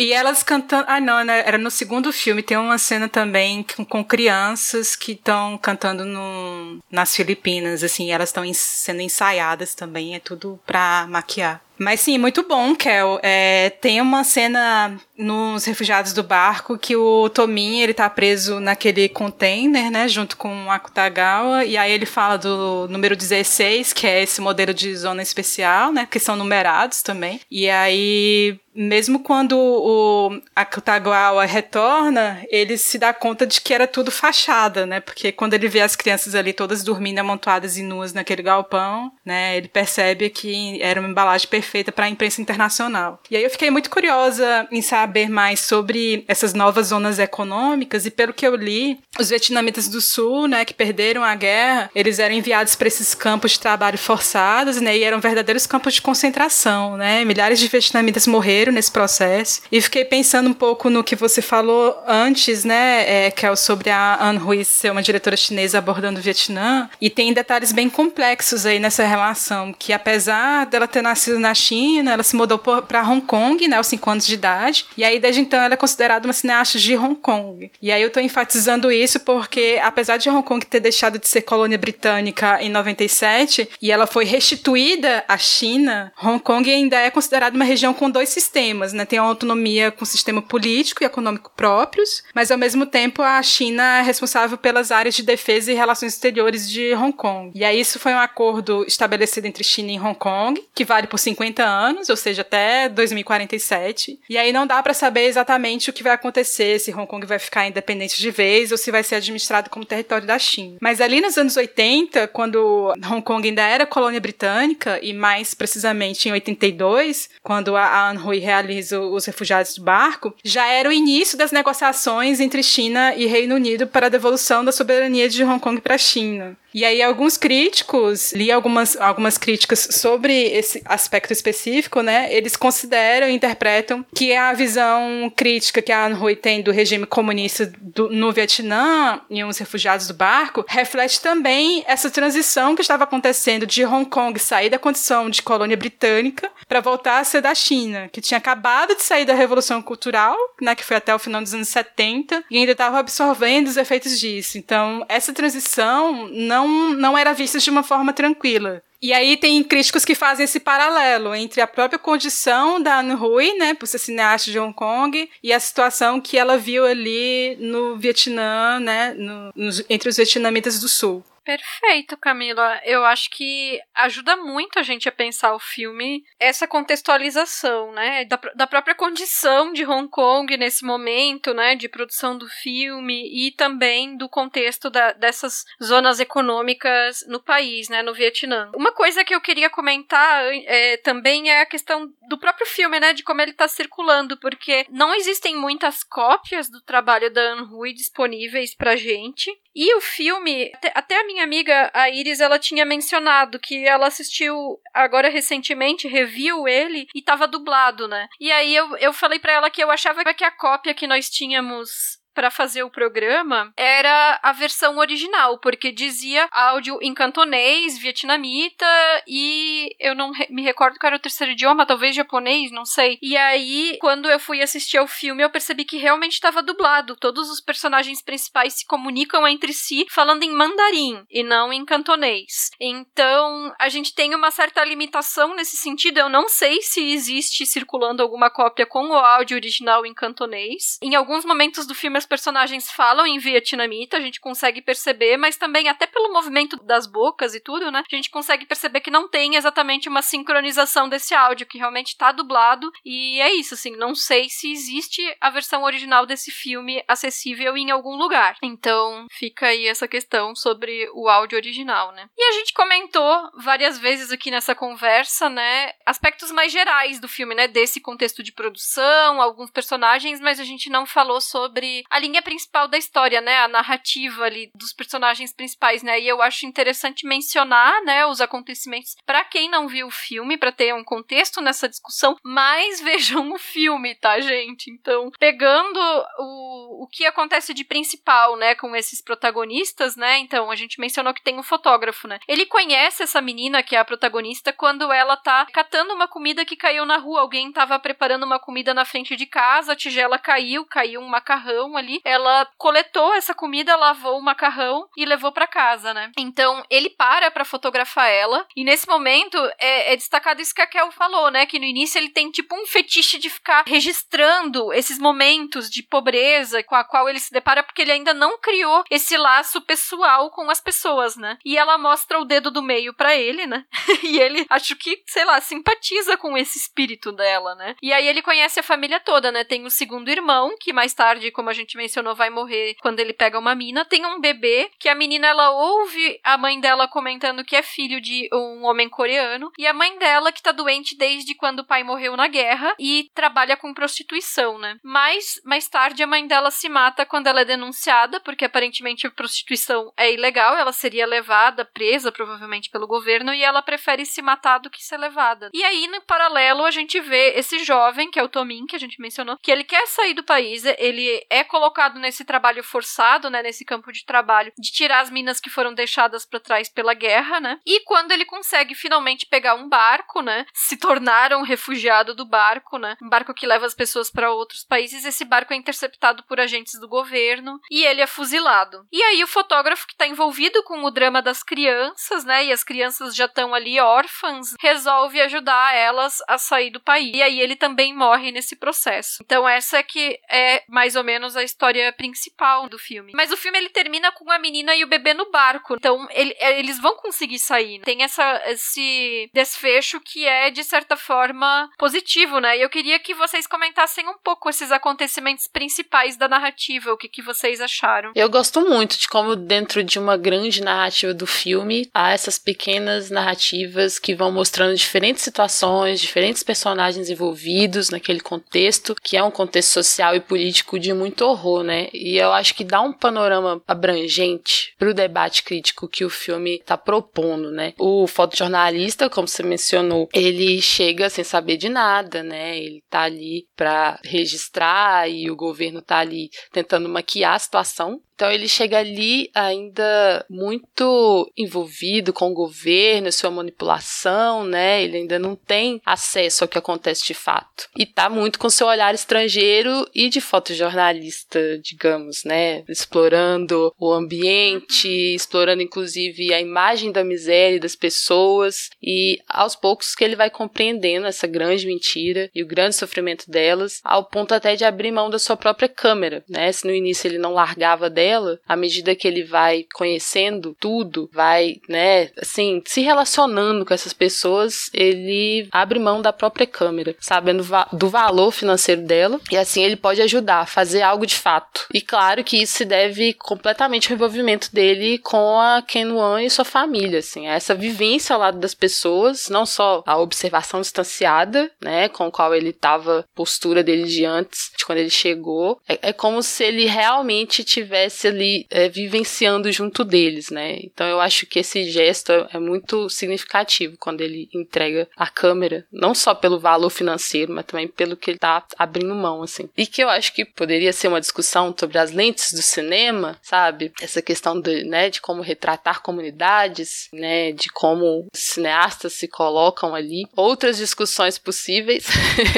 [0.00, 0.86] E elas cantando.
[0.88, 1.42] Ah, não, né?
[1.44, 2.42] era no segundo filme.
[2.42, 8.10] Tem uma cena também com, com crianças que estão cantando no, nas Filipinas, assim.
[8.10, 10.14] Elas estão sendo ensaiadas também.
[10.14, 11.60] É tudo pra maquiar.
[11.78, 13.20] Mas sim, muito bom, Kel.
[13.22, 19.08] É, tem uma cena nos refugiados do barco que o Tomin, ele tá preso naquele
[19.08, 24.22] container, né, junto com o Akutagawa, e aí ele fala do número 16, que é
[24.22, 27.40] esse modelo de zona especial, né, que são numerados também.
[27.50, 34.10] E aí mesmo quando o Akutagawa retorna, ele se dá conta de que era tudo
[34.10, 35.00] fachada, né?
[35.00, 39.56] Porque quando ele vê as crianças ali todas dormindo amontoadas e nuas naquele galpão, né?
[39.56, 43.20] Ele percebe que era uma embalagem perfeita para a imprensa internacional.
[43.30, 48.10] E aí eu fiquei muito curiosa em saber mais sobre essas novas zonas econômicas e
[48.12, 52.34] pelo que eu li, os vietnamitas do sul, né, que perderam a guerra, eles eram
[52.34, 54.96] enviados para esses campos de trabalho forçados, né?
[54.96, 57.24] E eram verdadeiros campos de concentração, né?
[57.24, 59.62] Milhares de vietnamitas morreram nesse processo.
[59.72, 63.90] E fiquei pensando um pouco no que você falou antes, né, é, que é sobre
[63.90, 66.88] a Anne Hui ser uma diretora chinesa abordando o Vietnã.
[67.00, 72.12] E tem detalhes bem complexos aí nessa relação, que apesar dela ter nascido na China,
[72.12, 74.86] ela se mudou para Hong Kong, né, aos 5 anos de idade.
[75.00, 77.72] E aí, desde então, ela é considerada uma cineasta de Hong Kong.
[77.80, 81.40] E aí eu estou enfatizando isso porque, apesar de Hong Kong ter deixado de ser
[81.40, 87.56] colônia britânica em 97, e ela foi restituída à China, Hong Kong ainda é considerada
[87.56, 89.06] uma região com dois sistemas né?
[89.06, 93.98] Tem a autonomia com sistema político e econômico próprios, mas ao mesmo tempo a China
[93.98, 97.50] é responsável pelas áreas de defesa e relações exteriores de Hong Kong.
[97.54, 101.18] E aí isso foi um acordo estabelecido entre China e Hong Kong, que vale por
[101.18, 104.20] 50 anos, ou seja, até 2047.
[104.28, 107.38] E aí não dá para saber exatamente o que vai acontecer, se Hong Kong vai
[107.38, 110.78] ficar independente de vez ou se vai ser administrado como território da China.
[110.80, 116.28] Mas ali nos anos 80, quando Hong Kong ainda era colônia britânica e mais precisamente
[116.28, 121.36] em 82, quando a Anne Hui realiza os refugiados do barco, já era o início
[121.36, 125.80] das negociações entre China e Reino Unido para a devolução da soberania de Hong Kong
[125.80, 126.56] para a China.
[126.72, 132.32] E aí alguns críticos, li algumas, algumas críticas sobre esse aspecto específico, né?
[132.32, 137.06] Eles consideram e interpretam que a visão crítica que a An Hui tem do regime
[137.06, 143.04] comunista do, no Vietnã e os refugiados do barco reflete também essa transição que estava
[143.04, 147.54] acontecendo de Hong Kong sair da condição de colônia britânica para voltar a ser da
[147.54, 151.42] China, que tinha acabado de sair da Revolução Cultural, né, que foi até o final
[151.42, 154.58] dos anos 70, e ainda estava absorvendo os efeitos disso.
[154.58, 158.82] Então, essa transição não não, não era vista de uma forma tranquila.
[159.02, 163.54] E aí tem críticos que fazem esse paralelo entre a própria condição da Anne Hui,
[163.54, 167.96] né, por ser cineasta de Hong Kong, e a situação que ela viu ali no
[167.96, 171.24] Vietnã, né, no, nos, entre os vietnamitas do Sul.
[171.44, 172.80] Perfeito, Camila.
[172.84, 178.38] Eu acho que ajuda muito a gente a pensar o filme essa contextualização, né, da,
[178.54, 184.16] da própria condição de Hong Kong nesse momento, né, de produção do filme e também
[184.16, 188.70] do contexto da, dessas zonas econômicas no país, né, no Vietnã.
[188.74, 193.12] Uma coisa que eu queria comentar é, também é a questão do próprio filme, né,
[193.12, 197.92] de como ele está circulando, porque não existem muitas cópias do trabalho da Anne Hui
[197.92, 199.50] disponíveis pra gente.
[199.74, 204.06] E o filme, até, até a minha amiga, a Iris, ela tinha mencionado que ela
[204.06, 208.28] assistiu agora recentemente, reviu ele e tava dublado, né?
[208.40, 211.30] E aí eu, eu falei para ela que eu achava que a cópia que nós
[211.30, 218.86] tínhamos para fazer o programa era a versão original, porque dizia áudio em cantonês, vietnamita
[219.28, 223.18] e eu não me recordo qual era o terceiro idioma, talvez japonês, não sei.
[223.20, 227.14] E aí, quando eu fui assistir ao filme, eu percebi que realmente estava dublado.
[227.14, 232.70] Todos os personagens principais se comunicam entre si falando em mandarim e não em cantonês.
[232.80, 236.16] Então, a gente tem uma certa limitação nesse sentido.
[236.16, 240.98] Eu não sei se existe circulando alguma cópia com o áudio original em cantonês.
[241.02, 245.56] Em alguns momentos do filme as personagens falam em vietnamita, a gente consegue perceber, mas
[245.56, 248.04] também até pelo movimento das bocas e tudo, né?
[248.10, 252.30] A gente consegue perceber que não tem exatamente uma sincronização desse áudio, que realmente tá
[252.30, 252.88] dublado.
[253.04, 257.90] E é isso, assim, não sei se existe a versão original desse filme acessível em
[257.90, 258.56] algum lugar.
[258.62, 262.28] Então, fica aí essa questão sobre o áudio original, né?
[262.38, 267.56] E a gente comentou várias vezes aqui nessa conversa, né, aspectos mais gerais do filme,
[267.56, 272.42] né, desse contexto de produção, alguns personagens, mas a gente não falou sobre a linha
[272.42, 273.58] principal da história, né?
[273.58, 276.20] A narrativa ali dos personagens principais, né?
[276.20, 280.72] E eu acho interessante mencionar, né, os acontecimentos para quem não viu o filme, para
[280.72, 284.90] ter um contexto nessa discussão, mas vejam o filme, tá, gente?
[284.90, 285.98] Então, pegando
[286.38, 290.38] o, o que acontece de principal, né, com esses protagonistas, né?
[290.38, 292.38] Então, a gente mencionou que tem um fotógrafo, né?
[292.46, 296.76] Ele conhece essa menina que é a protagonista quando ela tá catando uma comida que
[296.76, 297.40] caiu na rua.
[297.40, 301.96] Alguém tava preparando uma comida na frente de casa, a tigela caiu, caiu um macarrão
[302.00, 306.32] ali, ela coletou essa comida, lavou o macarrão e levou para casa, né?
[306.36, 310.86] Então ele para para fotografar ela e nesse momento é, é, destacado isso que a
[310.86, 311.66] Kel falou, né?
[311.66, 316.82] Que no início ele tem tipo um fetiche de ficar registrando esses momentos de pobreza
[316.82, 320.70] com a qual ele se depara porque ele ainda não criou esse laço pessoal com
[320.70, 321.58] as pessoas, né?
[321.64, 323.84] E ela mostra o dedo do meio para ele, né?
[324.22, 327.94] e ele acho que, sei lá, simpatiza com esse espírito dela, né?
[328.02, 329.64] E aí ele conhece a família toda, né?
[329.64, 333.32] Tem o segundo irmão, que mais tarde, como a gente mencionou, vai morrer quando ele
[333.32, 334.04] pega uma mina.
[334.04, 338.20] Tem um bebê, que a menina ela ouve a mãe dela comentando que é filho
[338.20, 339.70] de um homem coreano.
[339.78, 343.30] E a mãe dela, que tá doente desde quando o pai morreu na guerra e
[343.34, 344.98] trabalha com prostituição, né?
[345.02, 349.30] Mas mais tarde a mãe dela se mata quando ela é denunciada, porque aparentemente a
[349.30, 354.78] prostituição é ilegal, ela seria levada, presa provavelmente pelo governo, e ela prefere se matar
[354.78, 355.70] do que ser levada.
[355.72, 358.98] E aí, no paralelo, a gente vê esse jovem, que é o Tomin, que a
[358.98, 363.62] gente mencionou, que ele quer sair do país, ele é colocado nesse trabalho forçado, né,
[363.62, 367.58] nesse campo de trabalho, de tirar as minas que foram deixadas para trás pela guerra,
[367.58, 367.80] né?
[367.86, 372.98] E quando ele consegue finalmente pegar um barco, né, se tornar um refugiado do barco,
[372.98, 373.16] né?
[373.22, 377.00] Um barco que leva as pessoas para outros países, esse barco é interceptado por agentes
[377.00, 379.06] do governo e ele é fuzilado.
[379.10, 382.84] E aí o fotógrafo que está envolvido com o drama das crianças, né, e as
[382.84, 387.34] crianças já estão ali órfãs, resolve ajudar elas a sair do país.
[387.34, 389.42] E aí ele também morre nesse processo.
[389.42, 393.32] Então essa é que é mais ou menos a história principal do filme.
[393.34, 395.94] Mas o filme ele termina com a menina e o bebê no barco.
[395.94, 398.00] Então ele, é, eles vão conseguir sair.
[398.00, 402.76] Tem essa, esse desfecho que é de certa forma positivo, né?
[402.76, 407.28] E eu queria que vocês comentassem um pouco esses acontecimentos principais da narrativa, o que,
[407.28, 408.32] que vocês acharam.
[408.34, 413.30] Eu gosto muito de como dentro de uma grande narrativa do filme há essas pequenas
[413.30, 419.92] narrativas que vão mostrando diferentes situações, diferentes personagens envolvidos naquele contexto, que é um contexto
[419.92, 422.08] social e político de muito horror, né?
[422.12, 426.76] E eu acho que dá um panorama abrangente para o debate crítico que o filme
[426.76, 427.92] está propondo, né?
[427.98, 432.78] O fotojornalista, como você mencionou, ele chega sem saber de nada, né?
[432.78, 438.50] Ele tá ali para registrar e o governo tá ali tentando maquiar a situação então
[438.50, 445.02] ele chega ali ainda muito envolvido com o governo, sua manipulação, né?
[445.04, 447.86] Ele ainda não tem acesso ao que acontece de fato.
[447.94, 452.82] E tá muito com seu olhar estrangeiro e de fotojornalista, digamos, né?
[452.88, 460.24] Explorando o ambiente, explorando inclusive a imagem da miséria das pessoas e aos poucos que
[460.24, 464.84] ele vai compreendendo essa grande mentira e o grande sofrimento delas, ao ponto até de
[464.86, 466.72] abrir mão da sua própria câmera, né?
[466.72, 471.28] Se no início ele não largava dela dela, à medida que ele vai conhecendo tudo,
[471.32, 477.66] vai, né, assim, se relacionando com essas pessoas, ele abre mão da própria câmera, sabendo
[477.92, 481.86] do valor financeiro dela, e assim ele pode ajudar a fazer algo de fato.
[481.92, 486.50] E claro que isso se deve completamente ao envolvimento dele com a Ken Wan e
[486.50, 492.08] sua família, assim, essa vivência ao lado das pessoas, não só a observação distanciada, né,
[492.08, 496.12] com o qual ele estava, postura dele de antes, de quando ele chegou, é, é
[496.12, 500.78] como se ele realmente tivesse ali é, vivenciando junto deles, né?
[500.82, 506.14] Então eu acho que esse gesto é muito significativo quando ele entrega a câmera, não
[506.14, 509.68] só pelo valor financeiro, mas também pelo que ele tá abrindo mão, assim.
[509.76, 513.92] E que eu acho que poderia ser uma discussão sobre as lentes do cinema, sabe?
[514.00, 520.24] Essa questão de, né, de como retratar comunidades, né, de como cineastas se colocam ali.
[520.36, 522.06] Outras discussões possíveis.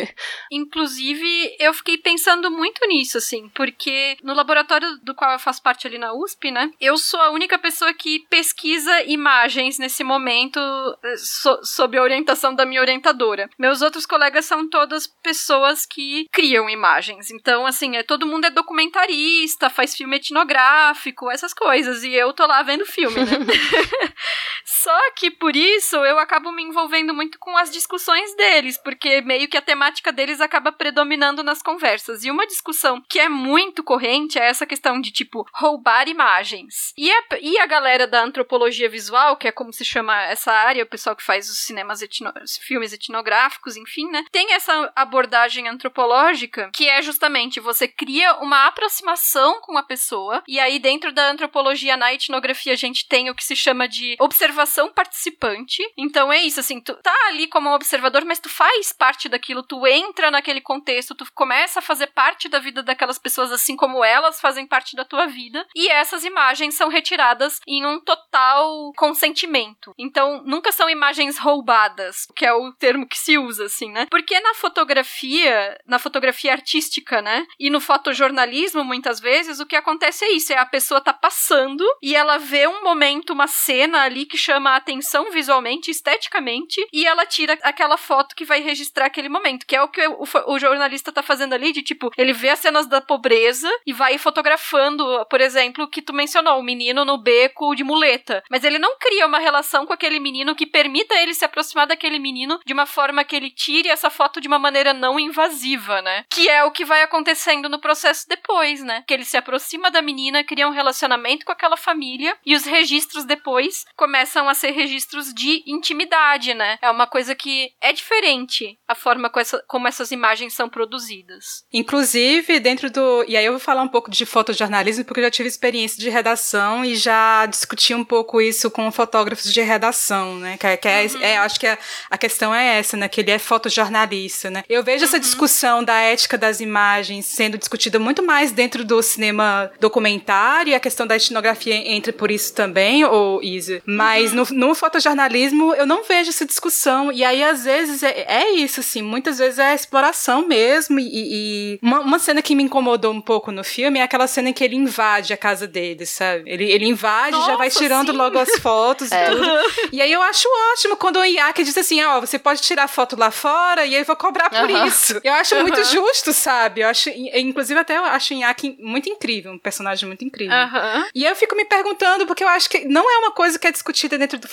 [0.50, 5.62] Inclusive, eu fiquei pensando muito nisso, assim, porque no laboratório do qual eu faço faço
[5.62, 6.70] parte ali na USP, né?
[6.80, 10.58] Eu sou a única pessoa que pesquisa imagens nesse momento
[11.04, 13.50] eh, so, sob a orientação da minha orientadora.
[13.58, 17.30] Meus outros colegas são todas pessoas que criam imagens.
[17.30, 22.02] Então, assim, é, todo mundo é documentarista, faz filme etnográfico, essas coisas.
[22.02, 23.32] E eu tô lá vendo filme, né?
[24.64, 29.48] Só que por isso eu acabo me envolvendo muito com as discussões deles, porque meio
[29.48, 32.24] que a temática deles acaba predominando nas conversas.
[32.24, 36.92] E uma discussão que é muito corrente é essa questão de, tipo, roubar imagens.
[36.96, 40.84] E a, e a galera da antropologia visual, que é como se chama essa área,
[40.84, 44.24] o pessoal que faz os cinemas etno, os filmes etnográficos, enfim, né?
[44.30, 50.58] Tem essa abordagem antropológica que é justamente você cria uma aproximação com a pessoa, e
[50.58, 54.82] aí dentro da antropologia na etnografia a gente tem o que se chama de observação
[54.82, 55.82] ação participante.
[55.96, 59.62] Então é isso, assim, tu tá ali como um observador, mas tu faz parte daquilo,
[59.62, 64.02] tu entra naquele contexto, tu começa a fazer parte da vida daquelas pessoas, assim como
[64.02, 65.66] elas fazem parte da tua vida.
[65.74, 69.94] E essas imagens são retiradas em um total consentimento.
[69.98, 74.06] Então, nunca são imagens roubadas, que é o termo que se usa, assim, né?
[74.10, 77.46] Porque na fotografia, na fotografia artística, né?
[77.58, 81.84] E no fotojornalismo, muitas vezes, o que acontece é isso: é a pessoa tá passando
[82.02, 87.06] e ela vê um momento, uma cena ali que chama a atenção visualmente, esteticamente, e
[87.06, 90.58] ela tira aquela foto que vai registrar aquele momento, que é o que o, o
[90.58, 95.04] jornalista tá fazendo ali, de tipo, ele vê as cenas da pobreza e vai fotografando,
[95.28, 98.42] por exemplo, que tu mencionou, o menino no beco de muleta.
[98.50, 102.18] Mas ele não cria uma relação com aquele menino que permita ele se aproximar daquele
[102.18, 106.24] menino de uma forma que ele tire essa foto de uma maneira não invasiva, né?
[106.30, 109.04] Que é o que vai acontecendo no processo depois, né?
[109.06, 113.24] Que ele se aproxima da menina, cria um relacionamento com aquela família e os registros
[113.24, 116.78] depois começam a ser registros de intimidade, né?
[116.82, 121.64] É uma coisa que é diferente a forma como, essa, como essas imagens são produzidas.
[121.72, 123.24] Inclusive, dentro do.
[123.26, 126.08] E aí eu vou falar um pouco de fotojornalismo, porque eu já tive experiência de
[126.08, 130.56] redação e já discuti um pouco isso com fotógrafos de redação, né?
[130.58, 131.22] Que, é, que é, uhum.
[131.22, 131.78] é, acho que a,
[132.10, 133.08] a questão é essa, né?
[133.08, 134.64] Que ele é fotojornalista, né?
[134.68, 135.08] Eu vejo uhum.
[135.08, 140.74] essa discussão da ética das imagens sendo discutida muito mais dentro do cinema documentário e
[140.74, 143.82] a questão da etnografia entra por isso também, ou Isa.
[143.84, 144.44] Mas uhum.
[144.50, 147.12] no, no fotojornalismo eu não vejo essa discussão.
[147.12, 149.02] E aí, às vezes, é, é isso, assim.
[149.02, 150.98] Muitas vezes é exploração mesmo.
[150.98, 154.50] E, e uma, uma, cena que me incomodou um pouco no filme é aquela cena
[154.50, 156.44] em que ele invade a casa dele, sabe?
[156.46, 158.16] Ele, ele invade, Nossa, já vai tirando sim.
[158.16, 159.26] logo as fotos é.
[159.26, 159.92] e tudo.
[159.92, 162.88] E aí eu acho ótimo quando o Iaki diz assim: ó, oh, você pode tirar
[162.88, 164.86] foto lá fora e eu vou cobrar por uhum.
[164.86, 165.20] isso.
[165.24, 165.62] Eu acho uhum.
[165.62, 166.82] muito justo, sabe?
[166.82, 170.54] Eu acho, inclusive, até eu acho o Iaki muito incrível, um personagem muito incrível.
[170.54, 171.04] Uhum.
[171.14, 173.72] E eu fico me perguntando, porque eu acho que não é uma coisa que é
[173.72, 174.48] discutida dentro do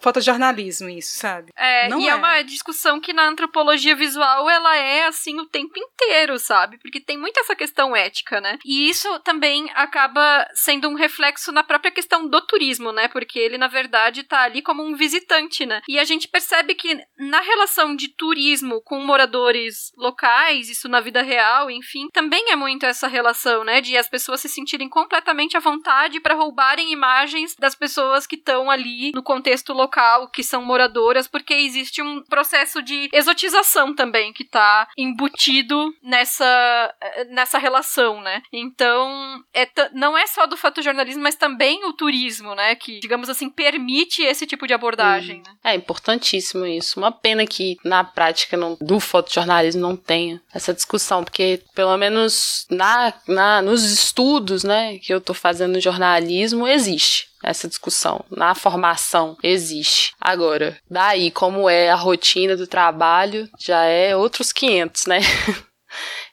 [0.00, 1.52] fotojornalismo, isso, sabe?
[1.56, 2.10] É, não e é.
[2.10, 6.78] é uma discussão que na antropologia visual ela é assim o tempo inteiro, sabe?
[6.78, 8.58] Porque tem muito essa questão ética, né?
[8.64, 13.08] E isso também acaba sendo um reflexo na própria questão do turismo, né?
[13.08, 15.82] Porque ele, na verdade, tá ali como um visitante, né?
[15.88, 21.22] E a gente percebe que na relação de turismo com moradores locais, isso na vida
[21.22, 23.80] real, enfim, também é muito essa relação, né?
[23.80, 28.70] De as pessoas se sentirem completamente à vontade para roubarem imagens das pessoas que estão
[28.70, 34.44] ali no contexto local, que são moradoras, porque existe um processo de exotização também que
[34.44, 36.94] tá embutido nessa,
[37.30, 38.42] nessa relação, né?
[38.52, 42.74] Então, é não é só do fotojornalismo, mas também o turismo, né?
[42.74, 45.38] Que, digamos assim, permite esse tipo de abordagem.
[45.38, 45.42] Hum.
[45.46, 45.72] Né?
[45.72, 47.00] É importantíssimo isso.
[47.00, 52.66] Uma pena que na prática não, do fotojornalismo não tenha essa discussão, porque pelo menos
[52.70, 58.24] na, na, nos estudos né, que eu tô fazendo no jornalismo, existe essa discussão.
[58.30, 60.12] Na formação existe.
[60.20, 65.20] Agora, daí como é a rotina do trabalho, já é outros 500, né?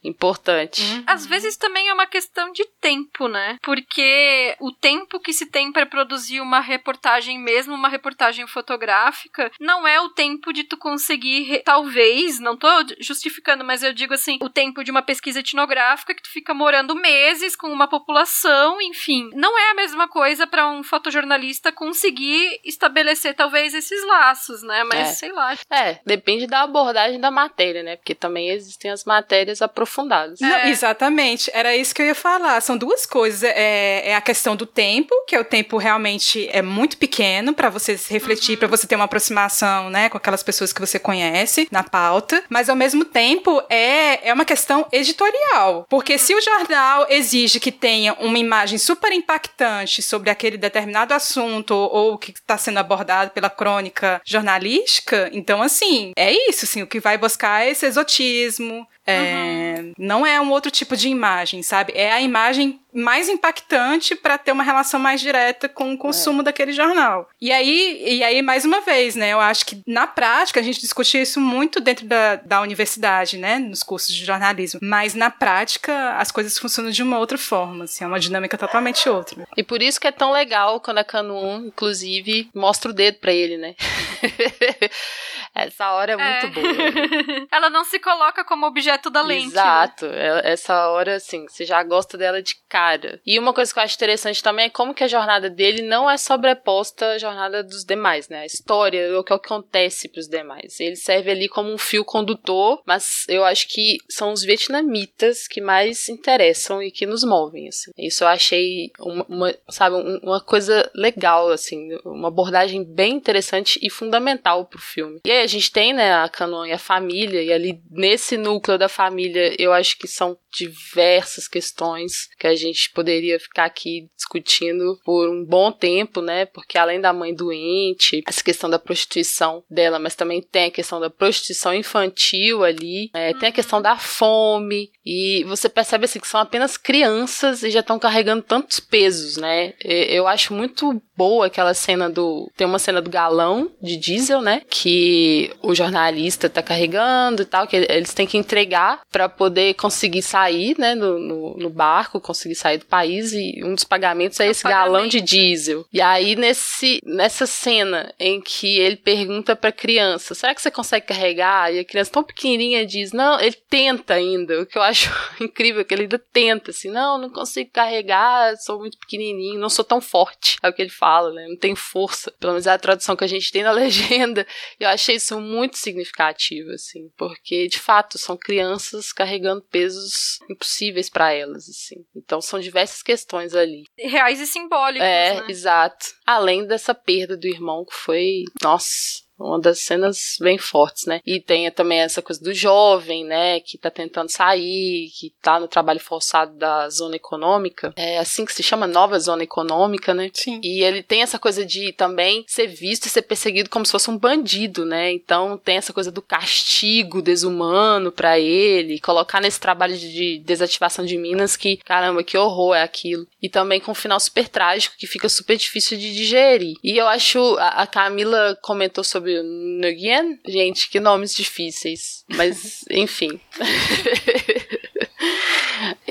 [0.03, 0.81] importante.
[0.81, 1.03] Uhum.
[1.07, 3.57] Às vezes também é uma questão de tempo, né?
[3.61, 9.87] Porque o tempo que se tem para produzir uma reportagem, mesmo uma reportagem fotográfica, não
[9.87, 12.67] é o tempo de tu conseguir, talvez, não tô
[12.99, 16.95] justificando, mas eu digo assim, o tempo de uma pesquisa etnográfica que tu fica morando
[16.95, 19.29] meses com uma população, enfim.
[19.33, 24.83] Não é a mesma coisa para um fotojornalista conseguir estabelecer talvez esses laços, né?
[24.83, 25.13] Mas é.
[25.13, 25.55] sei lá.
[25.69, 27.95] É, depende da abordagem da matéria, né?
[27.95, 30.39] Porque também existem as matérias aprofundadas aprofundados.
[30.39, 30.69] Não, é.
[30.69, 32.59] Exatamente, era isso que eu ia falar.
[32.61, 33.43] São duas coisas.
[33.43, 37.69] É, é a questão do tempo, que é o tempo realmente é muito pequeno para
[37.69, 38.59] você refletir, uhum.
[38.59, 42.43] para você ter uma aproximação, né, com aquelas pessoas que você conhece na pauta.
[42.49, 47.71] Mas ao mesmo tempo é, é uma questão editorial, porque se o jornal exige que
[47.71, 53.31] tenha uma imagem super impactante sobre aquele determinado assunto ou o que está sendo abordado
[53.31, 58.87] pela crônica jornalística, então assim é isso, assim, o que vai buscar é esse exotismo,
[59.05, 61.93] é, Não é um outro tipo de imagem, sabe?
[61.95, 66.45] É a imagem mais impactante para ter uma relação mais direta com o consumo é.
[66.45, 67.27] daquele jornal.
[67.41, 69.33] E aí, e aí, mais uma vez, né?
[69.33, 73.57] Eu acho que na prática a gente discute isso muito dentro da, da universidade, né?
[73.57, 74.79] Nos cursos de jornalismo.
[74.83, 79.09] Mas na prática as coisas funcionam de uma outra forma, assim, é uma dinâmica totalmente
[79.09, 79.47] outra.
[79.57, 83.33] E por isso que é tão legal quando a Canon, inclusive, mostra o dedo para
[83.33, 83.75] ele, né?
[85.55, 86.61] Essa hora é muito é.
[86.61, 87.47] boa.
[87.51, 89.45] ela não se coloca como objeto da lente.
[89.45, 89.51] Né?
[89.51, 90.07] Exato.
[90.07, 90.41] Né?
[90.43, 93.21] Essa hora, assim, você já gosta dela de cara.
[93.25, 96.09] E uma coisa que eu acho interessante também é como que a jornada dele não
[96.09, 98.41] é sobreposta à jornada dos demais, né?
[98.41, 100.79] A história, o que acontece pros demais.
[100.79, 105.61] Ele serve ali como um fio condutor, mas eu acho que são os vietnamitas que
[105.61, 107.91] mais interessam e que nos movem, assim.
[107.97, 113.89] Isso eu achei uma, uma sabe, uma coisa legal, assim, uma abordagem bem interessante e
[113.89, 115.19] fundamental pro filme.
[115.25, 118.77] E aí a gente tem, né, a Canon e a família, e ali nesse núcleo
[118.77, 124.99] da família, eu acho que são diversas questões que a gente poderia ficar aqui discutindo
[125.03, 126.45] por um bom tempo, né?
[126.45, 130.99] Porque além da mãe doente, essa questão da prostituição dela, mas também tem a questão
[130.99, 136.27] da prostituição infantil ali, é, tem a questão da fome, e você percebe assim que
[136.27, 139.73] são apenas crianças e já estão carregando tantos pesos, né?
[139.83, 142.49] Eu acho muito boa aquela cena do.
[142.55, 144.61] Tem uma cena do galão de diesel, né?
[144.69, 150.21] Que o jornalista tá carregando e tal, que eles têm que entregar para poder conseguir
[150.21, 150.95] sair, né?
[150.95, 153.33] No, no, no, barco, conseguir sair do país.
[153.33, 154.85] E um dos pagamentos é, é esse pagamento.
[154.85, 155.85] galão de diesel.
[155.91, 161.07] E aí, nesse, nessa cena em que ele pergunta pra criança: será que você consegue
[161.07, 161.73] carregar?
[161.73, 164.61] E a criança tão pequenininha diz: não, ele tenta ainda.
[164.61, 165.11] O que eu acho
[165.41, 169.69] incrível, é que ele ainda tenta, assim, não, não consigo carregar, sou muito pequenininho, não
[169.69, 170.57] sou tão forte.
[170.61, 171.47] É o que ele fala, né?
[171.47, 172.31] Não tem força.
[172.39, 174.45] Pelo menos é a tradução que a gente tem na legenda.
[174.79, 181.31] Eu achei isso muito significativo, assim, porque de fato são crianças carregando pesos impossíveis para
[181.31, 182.05] elas, assim.
[182.15, 183.83] Então são diversas questões ali.
[183.97, 185.07] Reais e simbólicas.
[185.07, 185.45] É, né?
[185.49, 186.05] exato.
[186.25, 191.19] Além dessa perda do irmão que foi, nossa, uma das cenas bem fortes, né?
[191.25, 195.67] E tem também essa coisa do jovem, né, que tá tentando sair, que tá no
[195.67, 197.93] trabalho forçado da zona econômica.
[197.95, 200.29] É assim que se chama, nova zona econômica, né?
[200.33, 200.59] Sim.
[200.63, 204.09] E ele tem essa coisa de também ser visto e ser perseguido como se fosse
[204.09, 205.11] um bandido, né?
[205.11, 211.17] Então tem essa coisa do castigo desumano para ele, colocar nesse trabalho de desativação de
[211.17, 213.27] minas que, caramba, que horror é aquilo.
[213.41, 216.75] E também com um final super trágico que fica super difícil de digerir.
[216.83, 220.39] E eu acho, a Camila comentou sobre sobre Nguyen.
[220.45, 222.25] Gente, que nomes difíceis.
[222.27, 223.39] Mas, enfim.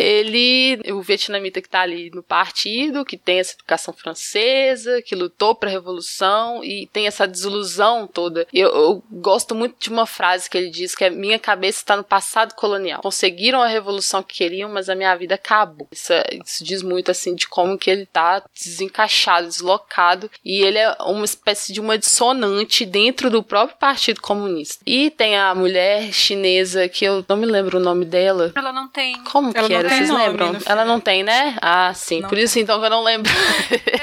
[0.03, 5.55] ele, o vietnamita que está ali no partido, que tem essa educação francesa, que lutou
[5.55, 8.47] para a revolução e tem essa desilusão toda.
[8.53, 11.97] Eu, eu, gosto muito de uma frase que ele diz que é minha cabeça está
[11.97, 13.01] no passado colonial.
[13.03, 15.87] Conseguiram a revolução que queriam, mas a minha vida acabou.
[15.93, 16.13] Isso,
[16.45, 21.25] isso diz muito assim de como que ele está desencaixado, deslocado e ele é uma
[21.25, 24.83] espécie de uma dissonante dentro do próprio Partido Comunista.
[24.87, 28.53] E tem a mulher chinesa que eu não me lembro o nome dela.
[28.55, 29.23] Ela não tem.
[29.25, 29.92] Como ela que era?
[29.97, 30.57] Vocês lembram?
[30.67, 31.57] Ela não tem, né?
[31.61, 32.21] Ah, sim.
[32.21, 33.31] Não Por isso então que eu não lembro.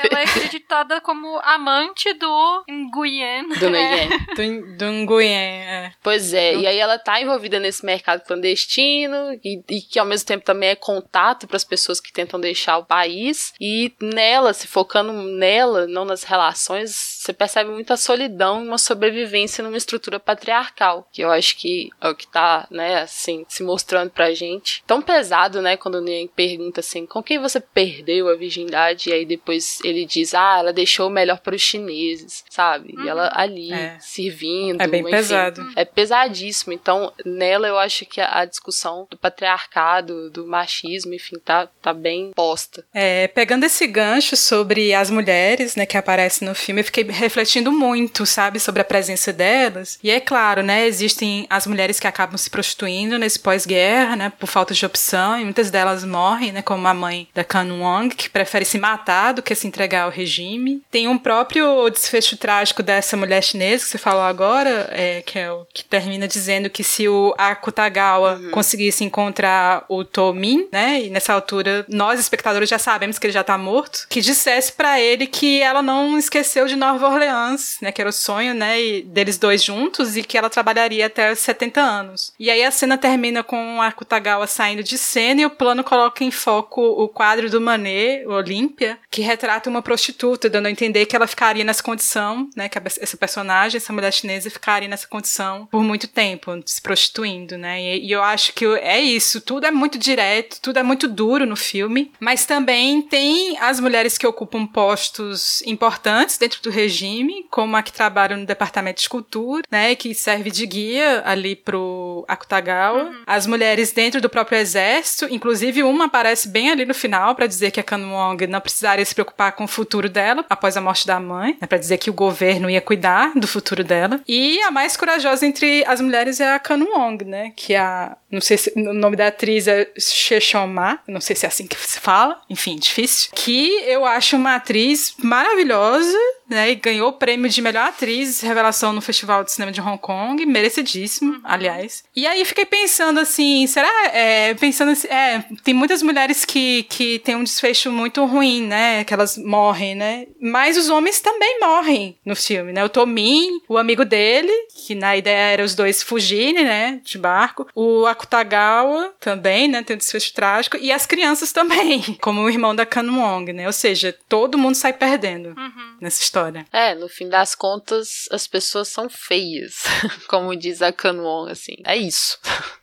[0.03, 3.49] Ela é acreditada como amante do Nguyen.
[3.49, 4.09] Do Nguyen.
[4.35, 5.91] do, do Nguyen, é.
[6.01, 6.55] Pois é.
[6.55, 10.69] E aí ela tá envolvida nesse mercado clandestino e, e que ao mesmo tempo também
[10.69, 13.53] é contato para as pessoas que tentam deixar o país.
[13.59, 19.61] E nela, se focando nela, não nas relações, você percebe muita solidão e uma sobrevivência
[19.61, 21.05] numa estrutura patriarcal.
[21.11, 24.81] Que eu acho que é o que tá, né, assim, se mostrando pra gente.
[24.87, 29.09] Tão pesado, né, quando o Nien pergunta assim, com quem você perdeu a virgindade?
[29.09, 32.95] E aí depois ele diz, ah, ela deixou o melhor para os chineses, sabe?
[32.95, 33.03] Uhum.
[33.03, 33.31] E ela uhum.
[33.33, 33.97] ali, é.
[33.99, 34.81] servindo.
[34.81, 35.73] É bem enfim, pesado.
[35.75, 36.71] É pesadíssimo.
[36.71, 41.93] Então, nela eu acho que a, a, discussão do patriarcado, do machismo, enfim, tá, tá
[41.93, 42.85] bem posta.
[42.93, 47.71] É, pegando esse gancho sobre as mulheres, né, que aparecem no filme, eu fiquei refletindo
[47.71, 49.99] muito, sabe, sobre a presença delas.
[50.03, 54.47] E é claro, né, existem as mulheres que acabam se prostituindo nesse pós-guerra, né, por
[54.47, 58.29] falta de opção, e muitas delas morrem, né, como a mãe da Kan Wong, que
[58.29, 60.81] prefere se matar do que se entregar ao regime.
[60.89, 65.51] Tem um próprio desfecho trágico dessa mulher chinesa que você falou agora, é, que é
[65.51, 68.51] o que termina dizendo que se o Akutagawa uhum.
[68.51, 73.43] conseguisse encontrar o Tomin, né, e nessa altura nós espectadores já sabemos que ele já
[73.43, 78.01] tá morto, que dissesse para ele que ela não esqueceu de Nova Orleans, né, que
[78.01, 82.33] era o sonho, né, deles dois juntos e que ela trabalharia até os 70 anos.
[82.39, 86.23] E aí a cena termina com o Akutagawa saindo de cena e o plano coloca
[86.23, 91.15] em foco o quadro do Manet, Olímpia, que retrata uma prostituta, dando a entender que
[91.15, 95.83] ela ficaria nessa condição, né, que essa personagem, essa mulher chinesa, ficaria nessa condição por
[95.83, 99.97] muito tempo, se prostituindo, né, e, e eu acho que é isso, tudo é muito
[99.97, 105.61] direto, tudo é muito duro no filme, mas também tem as mulheres que ocupam postos
[105.63, 110.15] importantes dentro do regime regime, como a que trabalha no departamento de cultura, né, que
[110.15, 113.03] serve de guia ali pro Akutagawa.
[113.03, 113.23] Uhum.
[113.27, 117.69] As mulheres dentro do próprio exército, inclusive uma aparece bem ali no final para dizer
[117.69, 121.19] que a Kanwong não precisaria se preocupar com o futuro dela após a morte da
[121.19, 124.19] mãe, né, para dizer que o governo ia cuidar do futuro dela.
[124.27, 128.41] E a mais corajosa entre as mulheres é a Kanwong, né, que é a não
[128.41, 131.99] sei se o nome da atriz é Sheshoma, não sei se é assim que se
[131.99, 133.31] fala, enfim, difícil.
[133.33, 136.17] Que eu acho uma atriz maravilhosa,
[136.49, 136.71] né?
[136.71, 140.45] E ganhou o prêmio de melhor atriz revelação no Festival de Cinema de Hong Kong,
[140.45, 141.41] merecidíssimo, uhum.
[141.43, 142.03] aliás.
[142.15, 143.89] E aí fiquei pensando assim, será?
[144.13, 149.03] É, pensando assim, é, tem muitas mulheres que, que têm um desfecho muito ruim, né?
[149.03, 150.27] Que elas morrem, né?
[150.39, 152.83] Mas os homens também morrem no filme, né?
[152.83, 154.51] O Tomin, o amigo dele,
[154.85, 156.99] que na ideia era os dois fugirem, né?
[157.03, 157.67] De barco.
[157.75, 159.81] O Akutagawa também, né?
[159.81, 160.75] Tem um desfecho trágico.
[160.75, 163.65] E as crianças também, como o irmão da Kanwong, né?
[163.65, 165.97] Ou seja, todo mundo sai perdendo uhum.
[166.01, 166.65] nessa história.
[166.73, 169.83] É, no fim das contas, as pessoas são feias,
[170.27, 171.75] como diz a Kanwong, assim.
[171.85, 172.37] É isso.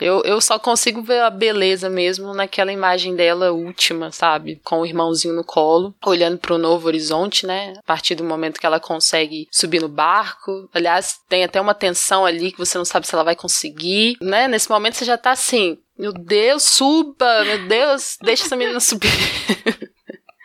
[0.00, 4.60] Eu, eu só consigo ver a beleza mesmo naquela imagem dela última, sabe?
[4.62, 7.74] Com o irmãozinho no colo, olhando para o novo horizonte, né?
[7.78, 10.68] A partir do momento que ela consegue subir no barco.
[10.72, 14.46] Aliás, tem até uma tensão ali que você não sabe se ela vai conseguir, né?
[14.46, 19.10] Nesse momento você já tá assim, meu Deus, suba, meu Deus, deixa essa menina subir.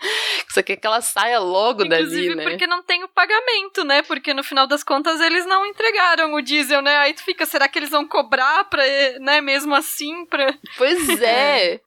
[0.50, 2.44] Você quer que ela saia logo Inclusive dali, né?
[2.44, 4.02] porque não tem o pagamento, né?
[4.04, 6.98] Porque no final das contas eles não entregaram o diesel, né?
[6.98, 8.84] Aí tu fica, será que eles vão cobrar pra,
[9.20, 10.54] né, mesmo assim, pra...
[10.78, 11.80] Pois é.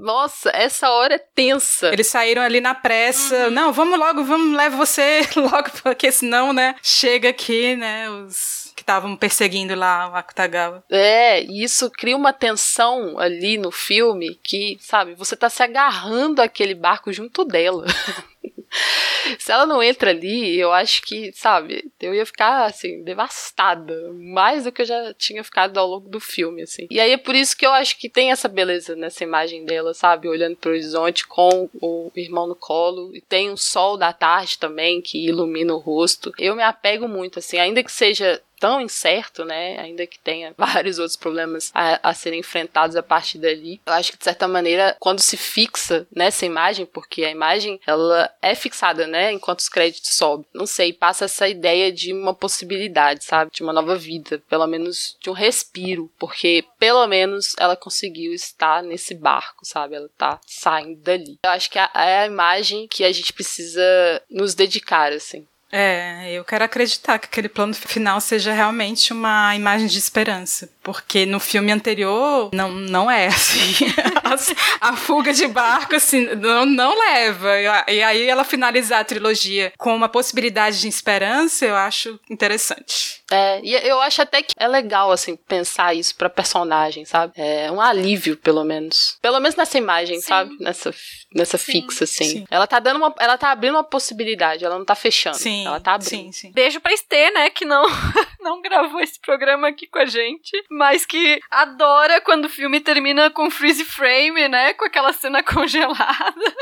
[0.00, 1.88] Nossa, essa hora é tensa.
[1.92, 3.44] Eles saíram ali na pressa.
[3.44, 3.50] Uhum.
[3.50, 8.82] Não, vamos logo, vamos, leva você logo, porque senão, né, chega aqui, né, os que
[8.82, 10.82] estavam perseguindo lá o Akutagawa.
[10.90, 16.40] É, e isso cria uma tensão ali no filme que, sabe, você tá se agarrando
[16.40, 17.84] aquele barco junto dela.
[19.38, 24.12] Se ela não entra ali, eu acho que, sabe, eu ia ficar, assim, devastada.
[24.12, 26.86] Mais do que eu já tinha ficado ao longo do filme, assim.
[26.90, 29.92] E aí é por isso que eu acho que tem essa beleza nessa imagem dela,
[29.94, 30.28] sabe?
[30.28, 33.14] Olhando pro horizonte com o irmão no colo.
[33.14, 36.32] E tem o sol da tarde também que ilumina o rosto.
[36.38, 39.78] Eu me apego muito, assim, ainda que seja tão incerto, né?
[39.80, 43.80] Ainda que tenha vários outros problemas a, a, serem enfrentados a partir dali.
[43.86, 48.30] Eu acho que de certa maneira, quando se fixa nessa imagem, porque a imagem ela
[48.42, 49.32] é fixada, né?
[49.32, 50.46] Enquanto os créditos sobem.
[50.52, 53.50] Não sei, passa essa ideia de uma possibilidade, sabe?
[53.52, 58.82] De uma nova vida, pelo menos de um respiro, porque pelo menos ela conseguiu estar
[58.82, 59.94] nesse barco, sabe?
[59.94, 61.38] Ela tá saindo dali.
[61.42, 63.80] Eu acho que é a imagem que a gente precisa
[64.28, 65.46] nos dedicar, assim.
[65.72, 70.68] É, eu quero acreditar que aquele plano final seja realmente uma imagem de esperança.
[70.90, 73.86] Porque no filme anterior não, não é assim.
[74.80, 77.48] a, a fuga de barco, assim, não, não leva.
[77.88, 83.22] E aí ela finalizar a trilogia com uma possibilidade de esperança, eu acho interessante.
[83.30, 87.32] É, e eu acho até que é legal, assim, pensar isso pra personagem, sabe?
[87.36, 89.16] É um alívio, pelo menos.
[89.22, 90.26] Pelo menos nessa imagem, Sim.
[90.26, 90.56] sabe?
[90.58, 90.92] Nessa,
[91.32, 92.24] nessa sim, fixa, assim.
[92.24, 92.46] Sim.
[92.50, 93.14] Ela tá dando uma.
[93.20, 95.36] Ela tá abrindo uma possibilidade, ela não tá fechando.
[95.36, 96.10] Sim, ela tá abrindo.
[96.10, 96.52] Sim, sim.
[96.52, 97.50] Beijo pra Estê, né?
[97.50, 97.84] Que não,
[98.40, 100.50] não gravou esse programa aqui com a gente
[100.80, 104.72] mas que adora quando o filme termina com freeze frame, né?
[104.72, 106.54] Com aquela cena congelada.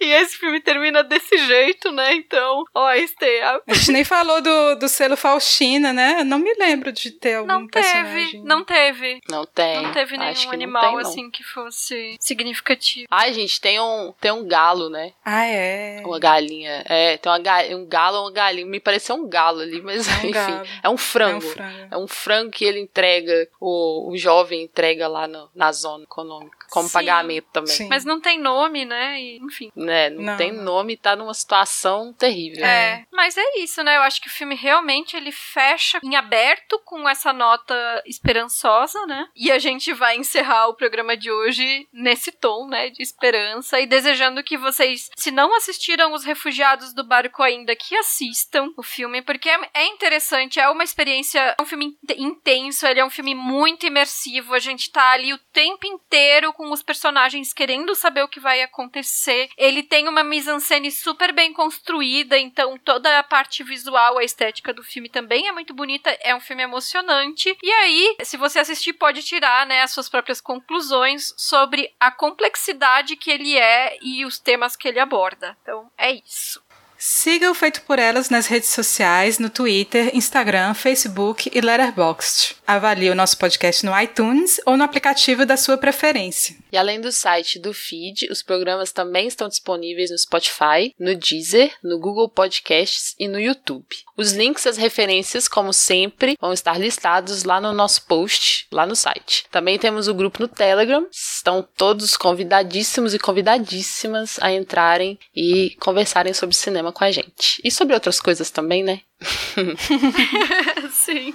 [0.00, 2.14] E esse filme termina desse jeito, né?
[2.14, 3.24] Então, ó, este.
[3.40, 3.60] A...
[3.66, 6.24] a gente nem falou do, do selo Faustina, né?
[6.24, 8.42] Não me lembro de ter algum não teve, personagem.
[8.42, 9.20] Não teve.
[9.30, 9.82] Não tem.
[9.82, 13.06] Não teve nenhum animal tem, assim que fosse significativo.
[13.10, 15.12] Ai, gente, tem um, tem um galo, né?
[15.24, 16.02] Ah, é.
[16.04, 16.82] Uma galinha.
[16.86, 17.38] É, tem uma
[17.76, 18.66] um galo ou uma galinha.
[18.66, 20.32] Me pareceu um galo ali, mas é um enfim.
[20.32, 20.66] Galo.
[20.82, 21.44] É um frango.
[21.44, 21.88] É um frango.
[21.90, 26.63] É um frango que ele entrega, o, o jovem entrega lá no, na zona econômica.
[26.74, 26.92] Como Sim.
[26.92, 27.72] pagamento também.
[27.72, 27.88] Sim.
[27.88, 29.20] Mas não tem nome, né?
[29.20, 29.70] E enfim.
[29.76, 32.64] Né, não, não tem nome e tá numa situação terrível.
[32.66, 33.96] É, mas é isso, né?
[33.96, 39.28] Eu acho que o filme realmente ele fecha em aberto com essa nota esperançosa, né?
[39.36, 43.86] E a gente vai encerrar o programa de hoje nesse tom, né, de esperança e
[43.86, 49.22] desejando que vocês, se não assistiram Os Refugiados do Barco ainda, que assistam o filme,
[49.22, 53.34] porque é, é interessante, é uma experiência, é um filme intenso, ele é um filme
[53.34, 58.28] muito imersivo, a gente tá ali o tempo inteiro com os personagens querendo saber o
[58.28, 64.18] que vai acontecer ele tem uma mise-en-scène super bem construída, então toda a parte visual,
[64.18, 67.56] a estética do filme também é muito bonita, é um filme emocionante.
[67.62, 73.16] E aí, se você assistir, pode tirar, né, as suas próprias conclusões sobre a complexidade
[73.16, 75.56] que ele é e os temas que ele aborda.
[75.62, 76.62] Então, é isso.
[76.96, 82.56] Siga o Feito por Elas nas redes sociais, no Twitter, Instagram, Facebook e Letterboxd.
[82.66, 86.56] Avalie o nosso podcast no iTunes ou no aplicativo da sua preferência.
[86.72, 91.72] E além do site do feed, os programas também estão disponíveis no Spotify, no Deezer,
[91.82, 93.86] no Google Podcasts e no YouTube.
[94.16, 98.86] Os links e as referências, como sempre, vão estar listados lá no nosso post, lá
[98.86, 99.44] no site.
[99.50, 101.06] Também temos o grupo no Telegram.
[101.10, 106.54] Estão todos convidadíssimos e convidadíssimas a entrarem e conversarem sobre
[106.84, 107.60] cinema com a gente.
[107.64, 109.00] E sobre outras coisas também, né?
[110.90, 111.34] Sim.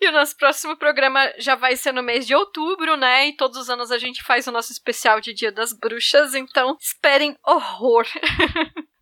[0.00, 3.28] E o nosso próximo programa já vai ser no mês de outubro, né?
[3.28, 6.76] E todos os anos a gente faz o nosso especial de Dia das Bruxas, então
[6.80, 8.06] esperem horror.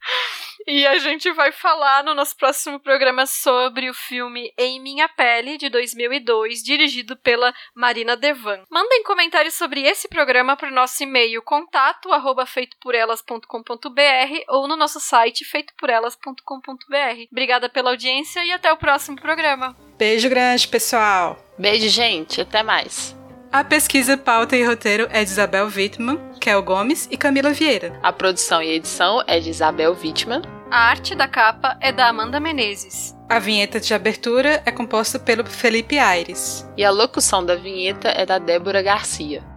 [0.67, 5.59] E a gente vai falar no nosso próximo programa sobre o filme Em Minha Pele,
[5.59, 8.63] de 2002, dirigido pela Marina Devan.
[8.71, 15.01] Mandem comentários sobre esse programa para o nosso e-mail contato arroba feitoporelas.com.br ou no nosso
[15.01, 17.27] site feitoporelas.com.br.
[17.31, 19.77] Obrigada pela audiência e até o próximo programa.
[19.99, 21.37] Beijo grande, pessoal!
[21.59, 22.41] Beijo, gente.
[22.41, 23.22] Até mais.
[23.53, 27.93] A pesquisa, pauta e roteiro é de Isabel Wittmann, Kel Gomes e Camila Vieira.
[28.03, 30.41] A produção e edição é de Isabel Wittmann.
[30.71, 33.15] A arte da capa é da Amanda Menezes.
[33.29, 36.67] A vinheta de abertura é composta pelo Felipe Aires.
[36.79, 39.52] E a locução da vinheta é da Débora Garcia.